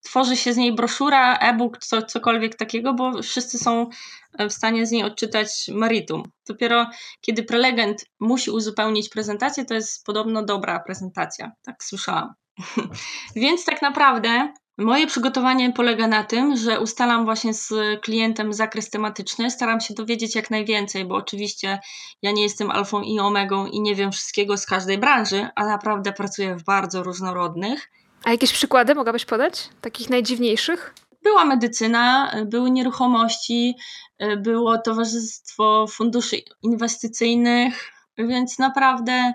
tworzy 0.06 0.36
się 0.36 0.52
z 0.52 0.56
niej 0.56 0.74
broszura, 0.74 1.38
e-book, 1.38 1.78
co, 1.78 2.02
cokolwiek 2.02 2.56
takiego, 2.56 2.94
bo 2.94 3.22
wszyscy 3.22 3.58
są 3.58 3.86
w 4.38 4.52
stanie 4.52 4.86
z 4.86 4.90
niej 4.90 5.02
odczytać 5.02 5.48
meritum. 5.68 6.22
Dopiero 6.48 6.86
kiedy 7.20 7.42
prelegent 7.42 8.04
musi 8.20 8.50
uzupełnić 8.50 9.08
prezentację, 9.08 9.64
to 9.64 9.74
jest 9.74 10.04
podobno 10.04 10.44
dobra 10.44 10.80
prezentacja. 10.80 11.52
Tak 11.64 11.84
słyszałam. 11.84 12.34
Więc 13.36 13.64
tak 13.64 13.82
naprawdę 13.82 14.52
Moje 14.78 15.06
przygotowanie 15.06 15.72
polega 15.72 16.06
na 16.06 16.24
tym, 16.24 16.56
że 16.56 16.80
ustalam 16.80 17.24
właśnie 17.24 17.54
z 17.54 17.72
klientem 18.00 18.52
zakres 18.52 18.90
tematyczny, 18.90 19.50
staram 19.50 19.80
się 19.80 19.94
dowiedzieć 19.94 20.34
jak 20.34 20.50
najwięcej, 20.50 21.04
bo 21.04 21.14
oczywiście 21.14 21.78
ja 22.22 22.32
nie 22.32 22.42
jestem 22.42 22.70
alfą 22.70 23.02
i 23.02 23.20
omegą 23.20 23.66
i 23.66 23.80
nie 23.80 23.94
wiem 23.94 24.12
wszystkiego 24.12 24.56
z 24.56 24.66
każdej 24.66 24.98
branży, 24.98 25.48
a 25.54 25.66
naprawdę 25.66 26.12
pracuję 26.12 26.56
w 26.56 26.64
bardzo 26.64 27.02
różnorodnych. 27.02 27.90
A 28.24 28.30
jakieś 28.30 28.52
przykłady 28.52 28.94
mogłabyś 28.94 29.24
podać? 29.24 29.68
Takich 29.80 30.10
najdziwniejszych? 30.10 30.94
Była 31.22 31.44
medycyna, 31.44 32.32
były 32.44 32.70
nieruchomości, 32.70 33.74
było 34.36 34.78
towarzystwo 34.78 35.86
funduszy 35.86 36.36
inwestycyjnych, 36.62 37.92
więc 38.18 38.58
naprawdę 38.58 39.32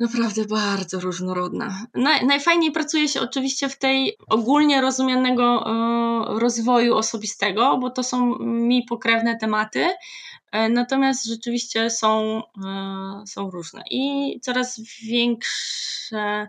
naprawdę 0.00 0.44
bardzo 0.44 1.00
różnorodna. 1.00 1.86
Naj, 1.94 2.26
najfajniej 2.26 2.72
pracuje 2.72 3.08
się 3.08 3.20
oczywiście 3.20 3.68
w 3.68 3.78
tej 3.78 4.16
ogólnie 4.28 4.80
rozumianego 4.80 5.66
e, 5.66 6.38
rozwoju 6.38 6.96
osobistego, 6.96 7.78
bo 7.78 7.90
to 7.90 8.02
są 8.02 8.38
mi 8.38 8.84
pokrewne 8.84 9.36
tematy, 9.36 9.88
natomiast 10.70 11.24
rzeczywiście 11.24 11.90
są, 11.90 12.42
są 13.26 13.50
różne 13.50 13.82
i 13.90 14.34
coraz 14.42 14.80
większe 15.02 16.48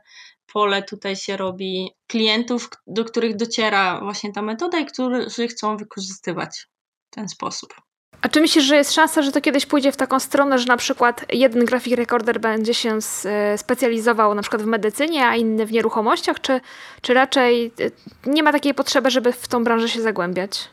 pole 0.53 0.83
tutaj 0.83 1.15
się 1.15 1.37
robi 1.37 1.91
klientów, 2.07 2.69
do 2.87 3.05
których 3.05 3.35
dociera 3.35 3.99
właśnie 3.99 4.33
ta 4.33 4.41
metoda 4.41 4.79
i 4.79 4.85
którzy 4.85 5.47
chcą 5.47 5.77
wykorzystywać 5.77 6.67
w 7.11 7.15
ten 7.15 7.29
sposób. 7.29 7.73
A 8.21 8.29
czy 8.29 8.41
myślisz, 8.41 8.65
że 8.65 8.75
jest 8.75 8.93
szansa, 8.93 9.21
że 9.21 9.31
to 9.31 9.41
kiedyś 9.41 9.65
pójdzie 9.65 9.91
w 9.91 9.97
taką 9.97 10.19
stronę, 10.19 10.59
że 10.59 10.65
na 10.65 10.77
przykład 10.77 11.25
jeden 11.33 11.65
grafik 11.65 11.95
rekorder 11.95 12.39
będzie 12.39 12.73
się 12.73 12.97
e, 13.25 13.57
specjalizował 13.57 14.35
na 14.35 14.41
przykład 14.41 14.61
w 14.61 14.65
medycynie, 14.65 15.27
a 15.27 15.35
inny 15.35 15.65
w 15.65 15.71
nieruchomościach, 15.71 16.41
czy, 16.41 16.61
czy 17.01 17.13
raczej 17.13 17.71
e, 18.25 18.29
nie 18.29 18.43
ma 18.43 18.51
takiej 18.51 18.73
potrzeby, 18.73 19.09
żeby 19.09 19.31
w 19.31 19.47
tą 19.47 19.63
branżę 19.63 19.89
się 19.89 20.01
zagłębiać? 20.01 20.69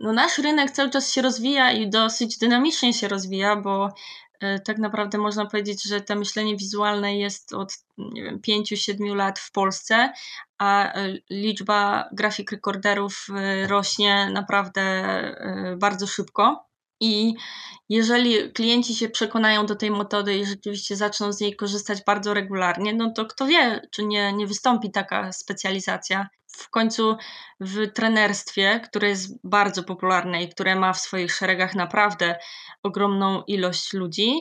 No 0.00 0.12
nasz 0.12 0.38
rynek 0.38 0.70
cały 0.70 0.90
czas 0.90 1.12
się 1.12 1.22
rozwija 1.22 1.72
i 1.72 1.90
dosyć 1.90 2.38
dynamicznie 2.38 2.92
się 2.92 3.08
rozwija, 3.08 3.56
bo 3.56 3.88
tak 4.64 4.78
naprawdę 4.78 5.18
można 5.18 5.46
powiedzieć, 5.46 5.82
że 5.88 6.00
to 6.00 6.16
myślenie 6.16 6.56
wizualne 6.56 7.18
jest 7.18 7.52
od 7.52 7.72
nie 7.98 8.22
wiem, 8.22 8.40
5-7 8.48 9.16
lat 9.16 9.38
w 9.38 9.52
Polsce, 9.52 10.12
a 10.58 10.92
liczba 11.30 12.08
grafik 12.12 12.52
rekorderów 12.52 13.26
rośnie 13.66 14.30
naprawdę 14.32 15.12
bardzo 15.76 16.06
szybko. 16.06 16.66
I 17.00 17.34
jeżeli 17.88 18.52
klienci 18.52 18.94
się 18.94 19.08
przekonają 19.08 19.66
do 19.66 19.76
tej 19.76 19.90
metody 19.90 20.38
i 20.38 20.46
rzeczywiście 20.46 20.96
zaczną 20.96 21.32
z 21.32 21.40
niej 21.40 21.56
korzystać 21.56 22.04
bardzo 22.06 22.34
regularnie, 22.34 22.94
no 22.94 23.12
to 23.12 23.26
kto 23.26 23.46
wie, 23.46 23.88
czy 23.90 24.06
nie, 24.06 24.32
nie 24.32 24.46
wystąpi 24.46 24.90
taka 24.90 25.32
specjalizacja. 25.32 26.28
W 26.56 26.70
końcu 26.70 27.16
w 27.60 27.92
trenerstwie, 27.92 28.80
które 28.80 29.08
jest 29.08 29.38
bardzo 29.44 29.82
popularne 29.82 30.42
i 30.42 30.48
które 30.48 30.76
ma 30.76 30.92
w 30.92 30.98
swoich 30.98 31.32
szeregach 31.32 31.74
naprawdę 31.74 32.38
ogromną 32.82 33.42
ilość 33.42 33.92
ludzi, 33.92 34.40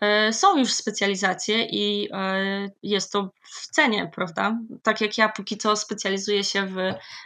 e, 0.00 0.32
są 0.32 0.58
już 0.58 0.72
specjalizacje 0.72 1.64
i 1.64 2.08
e, 2.12 2.70
jest 2.82 3.12
to 3.12 3.30
w 3.42 3.66
cenie, 3.66 4.10
prawda? 4.14 4.58
Tak 4.82 5.00
jak 5.00 5.18
ja 5.18 5.28
póki 5.28 5.56
co 5.56 5.76
specjalizuję 5.76 6.44
się 6.44 6.66
w 6.66 6.76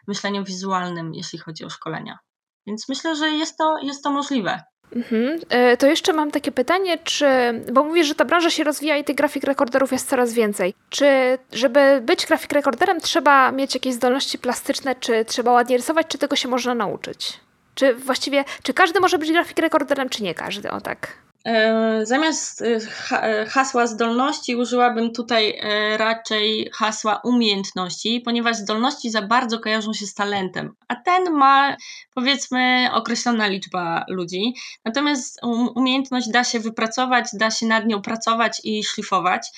myśleniu 0.07 0.45
wizualnym, 0.45 1.15
jeśli 1.15 1.39
chodzi 1.39 1.65
o 1.65 1.71
szkolenia. 1.71 2.19
Więc 2.67 2.89
myślę, 2.89 3.17
że 3.17 3.31
jest 3.31 3.59
to, 3.59 3.79
jest 3.83 4.05
to 4.05 4.11
możliwe. 4.11 4.62
Mhm. 4.97 5.41
E, 5.49 5.77
to 5.77 5.87
jeszcze 5.87 6.13
mam 6.13 6.31
takie 6.31 6.53
pytanie, 6.53 6.99
czy, 7.05 7.27
bo 7.73 7.85
mówisz, 7.85 8.07
że 8.07 8.15
ta 8.15 8.25
branża 8.25 8.51
się 8.51 8.65
rozwija 8.65 8.97
i 8.97 9.05
tych 9.05 9.17
grafik 9.17 9.45
rekorderów 9.45 9.93
jest 9.93 10.09
coraz 10.09 10.33
więcej. 10.33 10.75
Czy, 10.91 11.39
żeby 11.53 12.01
być 12.03 12.27
grafik 12.27 12.53
rekorderem, 12.53 13.01
trzeba 13.01 13.53
mieć 13.53 13.75
jakieś 13.75 13.95
zdolności 13.95 14.39
plastyczne, 14.39 14.95
czy 14.95 15.25
trzeba 15.25 15.53
ładnie 15.53 15.77
rysować, 15.77 16.07
czy 16.07 16.19
tego 16.19 16.37
się 16.37 16.49
można 16.49 16.75
nauczyć? 16.75 17.41
Czy 17.75 17.95
właściwie, 17.95 18.45
czy 18.63 18.75
każdy 18.75 19.01
może 19.01 19.19
być 19.19 19.33
grafik 19.33 19.59
rekorderem, 19.59 20.09
czy 20.09 20.23
nie 20.23 20.35
każdy? 20.35 20.71
O 20.71 20.81
tak. 20.81 21.09
E, 21.45 22.07
zamiast 22.07 22.63
e, 22.63 22.79
e, 23.23 23.47
hasła 23.47 23.87
zdolności 23.87 24.57
użyłabym 24.57 25.13
tutaj 25.13 25.61
raczej 25.97 26.71
hasła 26.75 27.21
umiejętności, 27.25 28.21
ponieważ 28.25 28.57
zdolności 28.57 29.11
za 29.11 29.23
bardzo 29.23 29.59
kojarzą 29.59 29.93
się 29.93 30.07
z 30.07 30.15
talentem, 30.15 30.75
a 30.89 30.97
ten 30.97 31.33
ma 31.33 31.77
powiedzmy 32.15 32.89
określona 32.93 33.47
liczba 33.47 34.05
ludzi. 34.09 34.55
Natomiast 34.85 35.41
umiejętność 35.75 36.31
da 36.31 36.45
się 36.45 36.61
wypracować, 36.61 37.27
da 37.33 37.51
się 37.51 37.67
nad 37.67 37.87
nią 37.87 38.03
pracować 38.03 38.61
i 38.65 38.85
szlifować. 38.85 39.49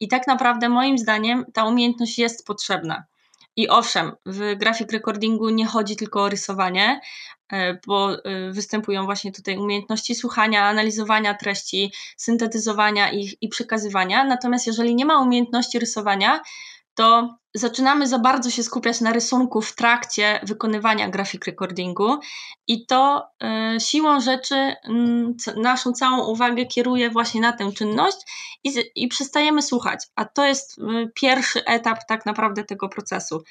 I 0.00 0.08
tak 0.08 0.26
naprawdę 0.26 0.68
moim 0.68 0.98
zdaniem 0.98 1.44
ta 1.52 1.64
umiejętność 1.64 2.18
jest 2.18 2.46
potrzebna. 2.46 3.04
I 3.56 3.68
owszem, 3.68 4.12
w 4.26 4.54
grafik 4.56 4.92
recordingu 4.92 5.48
nie 5.48 5.66
chodzi 5.66 5.96
tylko 5.96 6.22
o 6.22 6.28
rysowanie, 6.28 7.00
bo 7.86 8.24
e, 8.24 8.50
występują 8.50 9.04
właśnie 9.04 9.32
tutaj 9.32 9.58
umiejętności 9.58 10.14
słuchania, 10.14 10.64
analizowania 10.64 11.34
treści, 11.34 11.92
syntetyzowania 12.16 13.10
ich 13.10 13.42
i 13.42 13.48
przekazywania. 13.48 14.24
Natomiast 14.24 14.66
jeżeli 14.66 14.94
nie 14.94 15.04
ma 15.04 15.20
umiejętności 15.20 15.78
rysowania, 15.78 16.40
to 16.94 17.36
zaczynamy 17.54 18.06
za 18.06 18.18
bardzo 18.18 18.50
się 18.50 18.62
skupiać 18.62 19.00
na 19.00 19.12
rysunku 19.12 19.60
w 19.60 19.74
trakcie 19.74 20.40
wykonywania 20.42 21.08
grafik 21.08 21.46
recordingu 21.46 22.18
i 22.66 22.86
to 22.86 23.28
y, 23.76 23.80
siłą 23.80 24.20
rzeczy 24.20 24.54
y, 24.54 25.60
naszą 25.60 25.92
całą 25.92 26.26
uwagę 26.26 26.66
kieruje 26.66 27.10
właśnie 27.10 27.40
na 27.40 27.52
tę 27.52 27.72
czynność 27.72 28.16
i, 28.64 28.74
i 28.96 29.08
przestajemy 29.08 29.62
słuchać, 29.62 30.06
a 30.16 30.24
to 30.24 30.44
jest 30.44 30.78
y, 30.78 30.82
pierwszy 31.14 31.64
etap 31.64 31.98
tak 32.08 32.26
naprawdę 32.26 32.64
tego 32.64 32.88
procesu. 32.88 33.42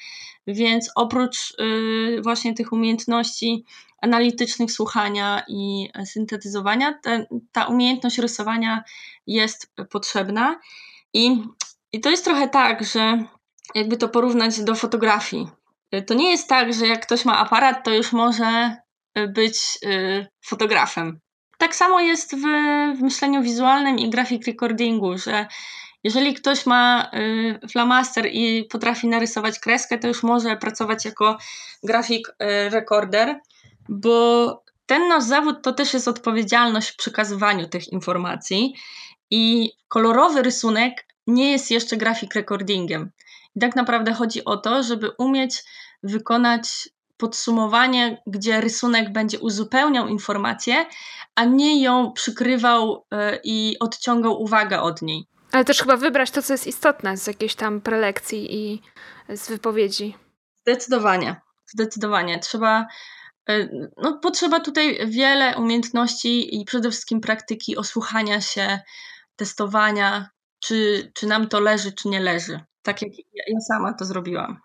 Więc 0.46 0.90
oprócz 0.94 1.54
y, 1.60 2.20
właśnie 2.22 2.54
tych 2.54 2.72
umiejętności 2.72 3.64
analitycznych 4.02 4.72
słuchania 4.72 5.42
i 5.48 5.90
syntetyzowania, 6.04 6.98
te, 7.02 7.26
ta 7.52 7.66
umiejętność 7.66 8.18
rysowania 8.18 8.84
jest 9.26 9.72
potrzebna. 9.90 10.60
I, 11.14 11.42
I 11.92 12.00
to 12.00 12.10
jest 12.10 12.24
trochę 12.24 12.48
tak, 12.48 12.84
że 12.84 13.24
jakby 13.74 13.96
to 13.96 14.08
porównać 14.08 14.60
do 14.60 14.74
fotografii. 14.74 15.48
To 16.06 16.14
nie 16.14 16.30
jest 16.30 16.48
tak, 16.48 16.74
że 16.74 16.86
jak 16.86 17.06
ktoś 17.06 17.24
ma 17.24 17.38
aparat, 17.38 17.84
to 17.84 17.94
już 17.94 18.12
może 18.12 18.76
być 19.28 19.78
y, 19.84 20.26
fotografem. 20.44 21.20
Tak 21.58 21.74
samo 21.74 22.00
jest 22.00 22.36
w, 22.36 22.42
w 22.98 23.02
myśleniu 23.02 23.42
wizualnym 23.42 23.98
i 23.98 24.10
grafik 24.10 24.46
recordingu, 24.46 25.18
że 25.18 25.46
jeżeli 26.04 26.34
ktoś 26.34 26.66
ma 26.66 27.10
y, 27.14 27.68
flamaster 27.68 28.26
i 28.26 28.64
potrafi 28.64 29.08
narysować 29.08 29.58
kreskę, 29.58 29.98
to 29.98 30.08
już 30.08 30.22
może 30.22 30.56
pracować 30.56 31.04
jako 31.04 31.38
grafik 31.82 32.28
y, 32.28 32.34
recorder, 32.70 33.40
bo 33.88 34.64
ten 34.86 35.08
nasz 35.08 35.24
zawód 35.24 35.62
to 35.62 35.72
też 35.72 35.94
jest 35.94 36.08
odpowiedzialność 36.08 36.90
w 36.90 36.96
przekazywaniu 36.96 37.68
tych 37.68 37.88
informacji 37.88 38.74
i 39.30 39.72
kolorowy 39.88 40.42
rysunek 40.42 41.06
nie 41.26 41.52
jest 41.52 41.70
jeszcze 41.70 41.96
grafik 41.96 42.34
recordingiem. 42.34 43.10
I 43.56 43.60
tak 43.60 43.76
naprawdę 43.76 44.12
chodzi 44.12 44.44
o 44.44 44.56
to, 44.56 44.82
żeby 44.82 45.10
umieć 45.18 45.64
wykonać 46.02 46.88
podsumowanie, 47.16 48.22
gdzie 48.26 48.60
rysunek 48.60 49.12
będzie 49.12 49.40
uzupełniał 49.40 50.08
informację, 50.08 50.86
a 51.34 51.44
nie 51.44 51.82
ją 51.82 52.12
przykrywał 52.12 52.96
y, 52.96 53.40
i 53.44 53.76
odciągał 53.80 54.42
uwagę 54.42 54.80
od 54.80 55.02
niej. 55.02 55.26
Ale 55.52 55.64
też 55.64 55.78
chyba 55.80 55.96
wybrać 55.96 56.30
to, 56.30 56.42
co 56.42 56.54
jest 56.54 56.66
istotne 56.66 57.16
z 57.16 57.26
jakiejś 57.26 57.54
tam 57.54 57.80
prelekcji 57.80 58.54
i 58.54 58.82
z 59.28 59.48
wypowiedzi. 59.48 60.16
Zdecydowanie, 60.60 61.40
zdecydowanie. 61.66 62.38
Trzeba, 62.38 62.86
y, 63.50 63.90
no, 63.96 64.18
potrzeba 64.18 64.60
tutaj 64.60 64.98
wiele 65.06 65.56
umiejętności 65.56 66.60
i 66.60 66.64
przede 66.64 66.90
wszystkim 66.90 67.20
praktyki 67.20 67.76
osłuchania 67.76 68.40
się, 68.40 68.80
testowania, 69.36 70.30
czy, 70.60 71.10
czy 71.14 71.26
nam 71.26 71.48
to 71.48 71.60
leży, 71.60 71.92
czy 71.92 72.08
nie 72.08 72.20
leży. 72.20 72.60
Tak 72.84 73.02
jak 73.02 73.12
ja 73.34 73.60
sama 73.68 73.92
to 73.92 74.04
zrobiłam. 74.04 74.60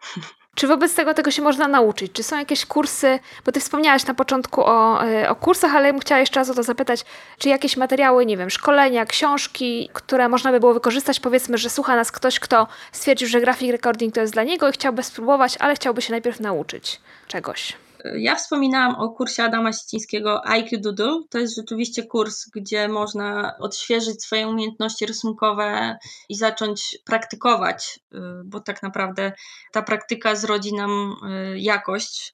Czy 0.55 0.67
wobec 0.67 0.95
tego 0.95 1.13
tego 1.13 1.31
się 1.31 1.41
można 1.41 1.67
nauczyć? 1.67 2.11
Czy 2.11 2.23
są 2.23 2.39
jakieś 2.39 2.65
kursy, 2.65 3.19
bo 3.45 3.51
ty 3.51 3.59
wspomniałaś 3.59 4.05
na 4.05 4.13
początku 4.13 4.65
o, 4.65 5.05
e, 5.05 5.29
o 5.29 5.35
kursach, 5.35 5.75
ale 5.75 5.91
bym 5.93 5.99
chciała 5.99 6.19
jeszcze 6.19 6.39
raz 6.39 6.49
o 6.49 6.53
to 6.53 6.63
zapytać, 6.63 7.05
czy 7.37 7.49
jakieś 7.49 7.77
materiały, 7.77 8.25
nie 8.25 8.37
wiem, 8.37 8.49
szkolenia, 8.49 9.05
książki, 9.05 9.89
które 9.93 10.29
można 10.29 10.51
by 10.51 10.59
było 10.59 10.73
wykorzystać, 10.73 11.19
powiedzmy, 11.19 11.57
że 11.57 11.69
słucha 11.69 11.95
nas 11.95 12.11
ktoś, 12.11 12.39
kto 12.39 12.67
stwierdził, 12.91 13.27
że 13.27 13.41
grafik 13.41 13.71
recording 13.71 14.15
to 14.15 14.21
jest 14.21 14.33
dla 14.33 14.43
niego 14.43 14.69
i 14.69 14.71
chciałby 14.71 15.03
spróbować, 15.03 15.57
ale 15.59 15.75
chciałby 15.75 16.01
się 16.01 16.11
najpierw 16.11 16.39
nauczyć 16.39 17.01
czegoś. 17.27 17.73
Ja 18.17 18.35
wspominałam 18.35 18.95
o 18.95 19.09
kursie 19.09 19.43
Adama 19.43 19.73
Sicińskiego 19.73 20.47
IQ 20.47 20.79
Doodle. 20.81 21.21
To 21.29 21.39
jest 21.39 21.55
rzeczywiście 21.55 22.03
kurs, 22.03 22.49
gdzie 22.55 22.87
można 22.87 23.57
odświeżyć 23.59 24.23
swoje 24.23 24.47
umiejętności 24.47 25.05
rysunkowe 25.05 25.97
i 26.29 26.35
zacząć 26.35 26.97
praktykować, 27.05 27.99
y, 28.13 28.17
bo 28.45 28.59
tak 28.59 28.83
naprawdę 28.83 29.31
ta 29.71 29.81
praktyka 29.81 30.35
zrodzi 30.35 30.73
nam 30.73 31.15
y, 31.53 31.59
jakość. 31.59 32.33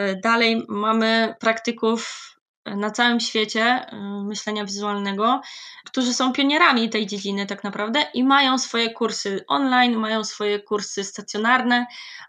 Y, 0.00 0.20
dalej 0.22 0.66
mamy 0.68 1.34
praktyków 1.40 2.29
na 2.66 2.90
całym 2.90 3.20
świecie 3.20 3.86
y, 3.92 3.96
myślenia 4.24 4.64
wizualnego, 4.64 5.40
którzy 5.86 6.14
są 6.14 6.32
pionierami 6.32 6.90
tej 6.90 7.06
dziedziny 7.06 7.46
tak 7.46 7.64
naprawdę 7.64 8.06
i 8.14 8.24
mają 8.24 8.58
swoje 8.58 8.90
kursy 8.90 9.44
online, 9.48 9.96
mają 9.96 10.24
swoje 10.24 10.60
kursy 10.60 11.04
stacjonarne. 11.04 11.86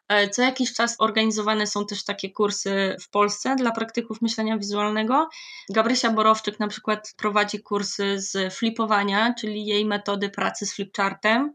E, 0.08 0.30
co 0.30 0.42
jakiś 0.42 0.74
czas 0.74 0.96
organizowane 1.00 1.68
są 1.68 1.86
też 1.86 2.04
takie 2.04 2.30
kursy 2.32 2.96
w 3.02 3.10
Polsce 3.10 3.56
dla 3.56 3.72
praktyków 3.72 4.22
myślenia 4.22 4.58
wizualnego. 4.58 5.30
Gabrysia 5.70 6.10
Borowczyk 6.10 6.60
na 6.60 6.68
przykład 6.68 7.14
prowadzi 7.18 7.60
kursy 7.60 8.22
z 8.22 8.54
flipowania, 8.54 9.34
czyli 9.40 9.66
jej 9.66 9.86
metody 9.86 10.30
pracy 10.30 10.66
z 10.66 10.76
flipchartem. 10.76 11.54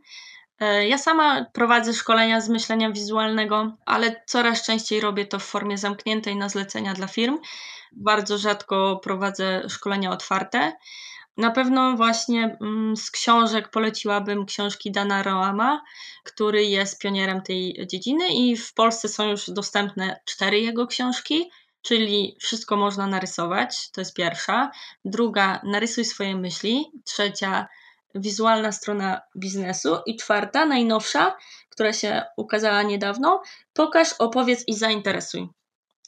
E, 0.60 0.88
ja 0.88 0.98
sama 0.98 1.44
prowadzę 1.52 1.94
szkolenia 1.94 2.40
z 2.40 2.48
myślenia 2.48 2.90
wizualnego, 2.90 3.76
ale 3.86 4.22
coraz 4.26 4.62
częściej 4.62 5.00
robię 5.00 5.26
to 5.26 5.38
w 5.38 5.44
formie 5.44 5.78
zamkniętej 5.78 6.36
na 6.36 6.48
zlecenia 6.48 6.94
dla 6.94 7.06
firm. 7.06 7.38
Bardzo 7.92 8.38
rzadko 8.38 9.00
prowadzę 9.02 9.62
szkolenia 9.68 10.10
otwarte. 10.10 10.72
Na 11.36 11.50
pewno 11.50 11.96
właśnie 11.96 12.56
mm, 12.60 12.96
z 12.96 13.10
książek 13.10 13.70
poleciłabym 13.70 14.46
książki 14.46 14.92
Dana 14.92 15.22
Roama, 15.22 15.82
który 16.24 16.64
jest 16.64 16.98
pionierem 16.98 17.42
tej 17.42 17.86
dziedziny 17.86 18.28
i 18.28 18.56
w 18.56 18.74
Polsce 18.74 19.08
są 19.08 19.30
już 19.30 19.50
dostępne 19.50 20.20
cztery 20.24 20.60
jego 20.60 20.86
książki, 20.86 21.50
czyli 21.82 22.36
Wszystko 22.40 22.76
można 22.76 23.06
narysować, 23.06 23.90
to 23.90 24.00
jest 24.00 24.14
pierwsza. 24.14 24.70
Druga, 25.04 25.60
Narysuj 25.64 26.04
swoje 26.04 26.36
myśli. 26.36 26.84
Trzecia, 27.04 27.68
wizualna 28.14 28.72
strona 28.72 29.20
biznesu. 29.36 29.96
I 30.06 30.16
czwarta, 30.16 30.66
najnowsza, 30.66 31.36
która 31.70 31.92
się 31.92 32.22
ukazała 32.36 32.82
niedawno, 32.82 33.42
pokaż, 33.72 34.12
opowiedz 34.12 34.64
i 34.66 34.74
zainteresuj. 34.74 35.48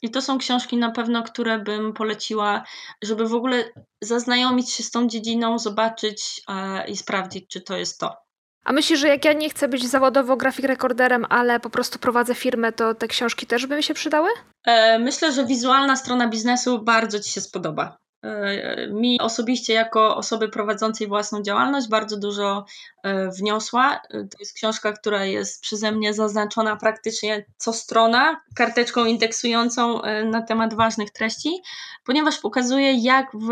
I 0.01 0.11
to 0.11 0.21
są 0.21 0.37
książki 0.37 0.77
na 0.77 0.91
pewno, 0.91 1.23
które 1.23 1.59
bym 1.59 1.93
poleciła, 1.93 2.63
żeby 3.01 3.27
w 3.27 3.33
ogóle 3.33 3.63
zaznajomić 4.01 4.71
się 4.71 4.83
z 4.83 4.91
tą 4.91 5.07
dziedziną, 5.07 5.59
zobaczyć 5.59 6.41
e, 6.49 6.87
i 6.87 6.97
sprawdzić, 6.97 7.47
czy 7.49 7.61
to 7.61 7.77
jest 7.77 7.99
to. 7.99 8.15
A 8.63 8.71
myślisz, 8.71 8.99
że 8.99 9.07
jak 9.07 9.25
ja 9.25 9.33
nie 9.33 9.49
chcę 9.49 9.67
być 9.67 9.87
zawodowo 9.87 10.37
grafik 10.37 10.65
rekorderem, 10.65 11.25
ale 11.29 11.59
po 11.59 11.69
prostu 11.69 11.99
prowadzę 11.99 12.35
firmę, 12.35 12.71
to 12.71 12.95
te 12.95 13.07
książki 13.07 13.45
też 13.45 13.65
by 13.65 13.75
mi 13.75 13.83
się 13.83 13.93
przydały? 13.93 14.29
E, 14.65 14.99
myślę, 14.99 15.31
że 15.31 15.45
wizualna 15.45 15.95
strona 15.95 16.27
biznesu 16.27 16.83
bardzo 16.83 17.19
Ci 17.19 17.29
się 17.29 17.41
spodoba. 17.41 17.97
E, 18.21 18.87
mi 18.87 19.19
osobiście, 19.21 19.73
jako 19.73 20.15
osoby 20.15 20.49
prowadzącej 20.49 21.07
własną 21.07 21.41
działalność, 21.41 21.89
bardzo 21.89 22.17
dużo 22.17 22.65
e, 23.03 23.29
wniosła. 23.29 24.01
To 24.11 24.37
jest 24.39 24.53
książka, 24.53 24.93
która 24.93 25.25
jest 25.25 25.61
przeze 25.61 25.91
mnie 25.91 26.13
zaznaczona 26.13 26.75
praktycznie 26.75 27.45
co 27.57 27.73
strona 27.73 28.41
karteczką 28.55 29.05
indeksującą 29.05 30.01
e, 30.01 30.23
na 30.23 30.41
temat 30.41 30.73
ważnych 30.73 31.11
treści, 31.11 31.61
ponieważ 32.05 32.37
pokazuje, 32.37 32.93
jak 32.93 33.31
w, 33.33 33.49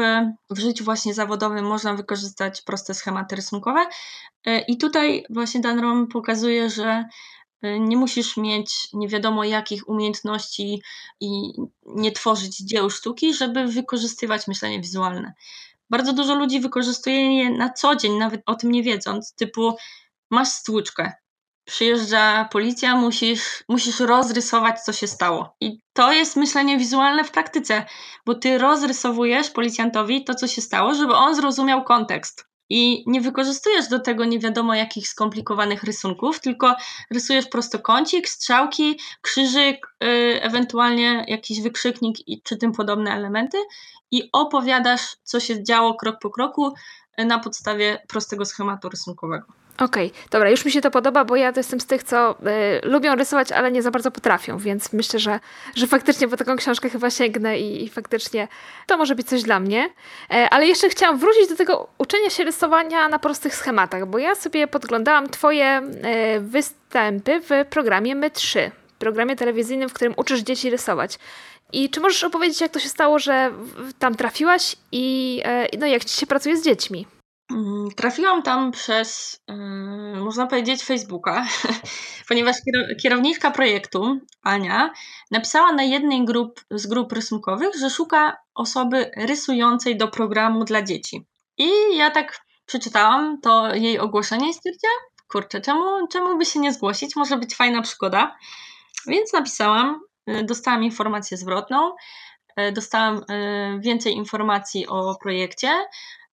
w 0.49 0.59
życiu 0.59 0.83
właśnie 0.83 1.13
zawodowym 1.13 1.65
można 1.65 1.93
wykorzystać 1.93 2.61
proste 2.61 2.93
schematy 2.93 3.35
rysunkowe. 3.35 3.85
I 4.67 4.77
tutaj 4.77 5.25
właśnie 5.29 5.61
Dan 5.61 5.79
Rom 5.79 6.07
pokazuje, 6.07 6.69
że 6.69 7.05
nie 7.61 7.97
musisz 7.97 8.37
mieć 8.37 8.87
nie 8.93 9.07
wiadomo 9.07 9.43
jakich 9.43 9.89
umiejętności 9.89 10.81
i 11.19 11.53
nie 11.85 12.11
tworzyć 12.11 12.57
dzieł 12.57 12.89
sztuki, 12.89 13.33
żeby 13.33 13.67
wykorzystywać 13.67 14.47
myślenie 14.47 14.81
wizualne. 14.81 15.33
Bardzo 15.89 16.13
dużo 16.13 16.35
ludzi 16.35 16.59
wykorzystuje 16.59 17.37
je 17.37 17.49
na 17.49 17.73
co 17.73 17.95
dzień, 17.95 18.17
nawet 18.17 18.41
o 18.45 18.55
tym 18.55 18.71
nie 18.71 18.83
wiedząc, 18.83 19.33
typu 19.33 19.75
masz 20.31 20.49
stłuczkę, 20.49 21.13
przyjeżdża 21.65 22.45
policja, 22.51 22.95
musisz, 22.95 23.63
musisz 23.69 23.99
rozrysować, 23.99 24.81
co 24.81 24.93
się 24.93 25.07
stało. 25.07 25.55
I 25.61 25.79
to 25.93 26.11
jest 26.11 26.35
myślenie 26.35 26.77
wizualne 26.77 27.23
w 27.23 27.31
praktyce, 27.31 27.85
bo 28.25 28.35
ty 28.35 28.57
rozrysowujesz 28.57 29.49
policjantowi 29.49 30.23
to, 30.23 30.35
co 30.35 30.47
się 30.47 30.61
stało, 30.61 30.93
żeby 30.93 31.13
on 31.13 31.35
zrozumiał 31.35 31.83
kontekst 31.83 32.47
i 32.69 33.03
nie 33.07 33.21
wykorzystujesz 33.21 33.87
do 33.87 33.99
tego 33.99 34.25
nie 34.25 34.39
wiadomo 34.39 34.75
jakich 34.75 35.07
skomplikowanych 35.07 35.83
rysunków, 35.83 36.39
tylko 36.39 36.75
rysujesz 37.11 37.45
prostokącik, 37.45 38.29
strzałki, 38.29 38.99
krzyżyk, 39.21 39.95
yy, 40.01 40.41
ewentualnie 40.41 41.25
jakiś 41.27 41.61
wykrzyknik 41.61 42.27
i, 42.27 42.41
czy 42.41 42.57
tym 42.57 42.71
podobne 42.71 43.11
elementy 43.11 43.57
i 44.11 44.29
opowiadasz, 44.31 45.15
co 45.23 45.39
się 45.39 45.63
działo 45.63 45.95
krok 45.95 46.19
po 46.21 46.29
kroku 46.29 46.73
y, 47.19 47.25
na 47.25 47.39
podstawie 47.39 48.03
prostego 48.07 48.45
schematu 48.45 48.89
rysunkowego. 48.89 49.56
Okej, 49.79 50.07
okay, 50.07 50.29
dobra, 50.29 50.49
już 50.49 50.65
mi 50.65 50.71
się 50.71 50.81
to 50.81 50.91
podoba, 50.91 51.25
bo 51.25 51.35
ja 51.35 51.53
to 51.53 51.59
jestem 51.59 51.79
z 51.79 51.85
tych, 51.85 52.03
co 52.03 52.31
y, 52.31 52.87
lubią 52.87 53.15
rysować, 53.15 53.51
ale 53.51 53.71
nie 53.71 53.81
za 53.81 53.91
bardzo 53.91 54.11
potrafią, 54.11 54.57
więc 54.57 54.93
myślę, 54.93 55.19
że, 55.19 55.39
że 55.75 55.87
faktycznie 55.87 56.27
po 56.27 56.37
taką 56.37 56.55
książkę 56.55 56.89
chyba 56.89 57.09
sięgnę 57.09 57.59
i, 57.59 57.83
i 57.83 57.89
faktycznie 57.89 58.47
to 58.87 58.97
może 58.97 59.15
być 59.15 59.27
coś 59.27 59.43
dla 59.43 59.59
mnie. 59.59 59.89
E, 60.29 60.49
ale 60.49 60.67
jeszcze 60.67 60.89
chciałam 60.89 61.17
wrócić 61.17 61.49
do 61.49 61.55
tego 61.55 61.87
uczenia 61.97 62.29
się 62.29 62.43
rysowania 62.43 63.09
na 63.09 63.19
prostych 63.19 63.55
schematach, 63.55 64.05
bo 64.05 64.17
ja 64.17 64.35
sobie 64.35 64.67
podglądałam 64.67 65.29
Twoje 65.29 65.65
e, 65.65 66.39
występy 66.39 67.41
w 67.41 67.65
programie 67.69 68.15
My3, 68.15 68.71
programie 68.99 69.35
telewizyjnym, 69.35 69.89
w 69.89 69.93
którym 69.93 70.13
uczysz 70.17 70.39
dzieci 70.39 70.69
rysować. 70.69 71.19
I 71.73 71.89
czy 71.89 71.99
możesz 71.99 72.23
opowiedzieć, 72.23 72.61
jak 72.61 72.71
to 72.71 72.79
się 72.79 72.89
stało, 72.89 73.19
że 73.19 73.51
tam 73.99 74.15
trafiłaś 74.15 74.75
i 74.91 75.41
e, 75.45 75.77
no, 75.77 75.87
jak 75.87 76.05
ci 76.05 76.17
się 76.17 76.27
pracuje 76.27 76.57
z 76.57 76.63
dziećmi? 76.63 77.16
Mm, 77.51 77.91
trafiłam 77.95 78.43
tam 78.43 78.71
przez, 78.71 79.39
yy, 79.47 80.21
można 80.21 80.47
powiedzieć, 80.47 80.83
Facebooka, 80.83 81.45
ponieważ 82.29 82.55
kierowniczka 83.01 83.51
projektu, 83.51 84.19
Ania, 84.43 84.93
napisała 85.31 85.71
na 85.71 85.83
jednej 85.83 86.25
grup, 86.25 86.61
z 86.71 86.87
grup 86.87 87.11
rysunkowych, 87.11 87.75
że 87.79 87.89
szuka 87.89 88.37
osoby 88.55 89.11
rysującej 89.17 89.97
do 89.97 90.07
programu 90.07 90.63
dla 90.63 90.81
dzieci. 90.81 91.25
I 91.57 91.69
ja 91.95 92.11
tak 92.11 92.39
przeczytałam 92.65 93.41
to 93.41 93.75
jej 93.75 93.99
ogłoszenie 93.99 94.49
i 94.49 94.53
stwierdziłam, 94.53 94.95
kurczę, 95.27 95.61
czemu, 95.61 96.07
czemu 96.07 96.37
by 96.37 96.45
się 96.45 96.59
nie 96.59 96.73
zgłosić? 96.73 97.15
Może 97.15 97.37
być 97.37 97.55
fajna 97.55 97.81
przygoda. 97.81 98.37
Więc 99.05 99.33
napisałam, 99.33 99.99
y, 100.29 100.43
dostałam 100.43 100.83
informację 100.83 101.37
zwrotną, 101.37 101.91
y, 102.59 102.71
dostałam 102.71 103.25
więcej 103.79 104.13
informacji 104.13 104.87
o 104.87 105.15
projekcie, 105.21 105.69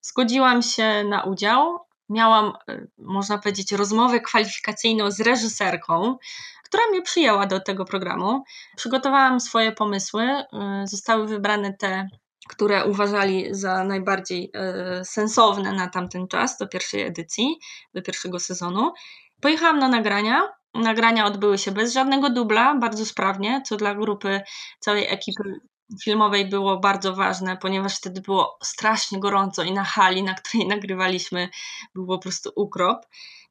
zgodziłam 0.04 0.62
się 0.62 1.04
na 1.04 1.22
udział. 1.22 1.78
Miałam, 2.08 2.52
można 2.98 3.38
powiedzieć, 3.38 3.72
rozmowę 3.72 4.20
kwalifikacyjną 4.20 5.10
z 5.10 5.20
reżyserką, 5.20 6.16
która 6.64 6.82
mnie 6.90 7.02
przyjęła 7.02 7.46
do 7.46 7.60
tego 7.60 7.84
programu. 7.84 8.44
Przygotowałam 8.76 9.40
swoje 9.40 9.72
pomysły, 9.72 10.44
zostały 10.84 11.26
wybrane 11.26 11.72
te 11.72 12.08
które 12.48 12.84
uważali 12.84 13.46
za 13.50 13.84
najbardziej 13.84 14.50
e, 14.54 15.04
sensowne 15.04 15.72
na 15.72 15.88
tamten 15.88 16.28
czas, 16.28 16.58
do 16.58 16.68
pierwszej 16.68 17.02
edycji, 17.02 17.58
do 17.94 18.02
pierwszego 18.02 18.40
sezonu. 18.40 18.92
Pojechałam 19.40 19.78
na 19.78 19.88
nagrania. 19.88 20.48
Nagrania 20.74 21.26
odbyły 21.26 21.58
się 21.58 21.72
bez 21.72 21.92
żadnego 21.92 22.30
dubla, 22.30 22.74
bardzo 22.74 23.06
sprawnie, 23.06 23.62
co 23.66 23.76
dla 23.76 23.94
grupy 23.94 24.40
całej 24.80 25.06
ekipy 25.12 25.60
filmowej 26.02 26.46
było 26.46 26.80
bardzo 26.80 27.14
ważne, 27.14 27.56
ponieważ 27.56 27.96
wtedy 27.96 28.20
było 28.20 28.58
strasznie 28.62 29.20
gorąco 29.20 29.62
i 29.62 29.72
na 29.72 29.84
hali, 29.84 30.22
na 30.22 30.34
której 30.34 30.66
nagrywaliśmy, 30.74 31.48
był 31.94 32.06
po 32.06 32.18
prostu 32.18 32.52
ukrop. 32.56 33.06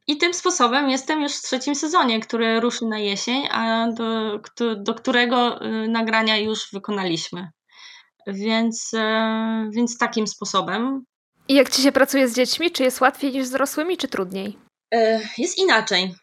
I 0.07 0.17
tym 0.17 0.33
sposobem 0.33 0.89
jestem 0.89 1.21
już 1.21 1.33
w 1.35 1.41
trzecim 1.41 1.75
sezonie, 1.75 2.19
który 2.19 2.59
ruszy 2.59 2.85
na 2.85 2.99
jesień, 2.99 3.47
a 3.51 3.87
do, 3.91 4.39
do 4.75 4.93
którego 4.93 5.65
y, 5.65 5.87
nagrania 5.87 6.37
już 6.37 6.71
wykonaliśmy. 6.73 7.51
Więc, 8.27 8.93
e, 8.93 9.69
więc 9.71 9.97
takim 9.97 10.27
sposobem. 10.27 11.05
I 11.47 11.53
jak 11.53 11.69
ci 11.69 11.81
się 11.81 11.91
pracuje 11.91 12.27
z 12.27 12.35
dziećmi? 12.35 12.71
Czy 12.71 12.83
jest 12.83 13.01
łatwiej 13.01 13.31
niż 13.31 13.45
z 13.45 13.51
dorosłymi, 13.51 13.97
czy 13.97 14.07
trudniej? 14.07 14.57
E, 14.93 15.21
jest 15.37 15.57
inaczej. 15.57 16.15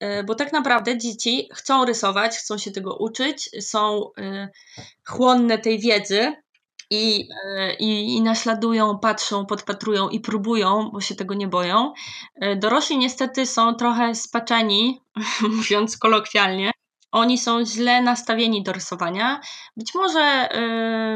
E, 0.00 0.24
bo 0.24 0.34
tak 0.34 0.52
naprawdę 0.52 0.98
dzieci 0.98 1.48
chcą 1.54 1.84
rysować, 1.84 2.36
chcą 2.36 2.58
się 2.58 2.70
tego 2.70 2.96
uczyć, 2.96 3.50
są 3.60 4.10
chłonne 5.06 5.58
tej 5.58 5.78
wiedzy 5.78 6.32
i, 6.90 7.28
i, 7.78 8.16
i 8.16 8.22
naśladują, 8.22 8.98
patrzą, 8.98 9.46
podpatrują 9.46 10.08
i 10.08 10.20
próbują, 10.20 10.90
bo 10.92 11.00
się 11.00 11.14
tego 11.14 11.34
nie 11.34 11.48
boją. 11.48 11.92
Dorośli 12.56 12.98
niestety 12.98 13.46
są 13.46 13.74
trochę 13.74 14.14
spaczeni, 14.14 15.00
mówiąc 15.56 15.98
kolokwialnie, 15.98 16.70
oni 17.12 17.38
są 17.38 17.64
źle 17.64 18.02
nastawieni 18.02 18.62
do 18.62 18.72
rysowania. 18.72 19.40
Być 19.76 19.94
może 19.94 20.48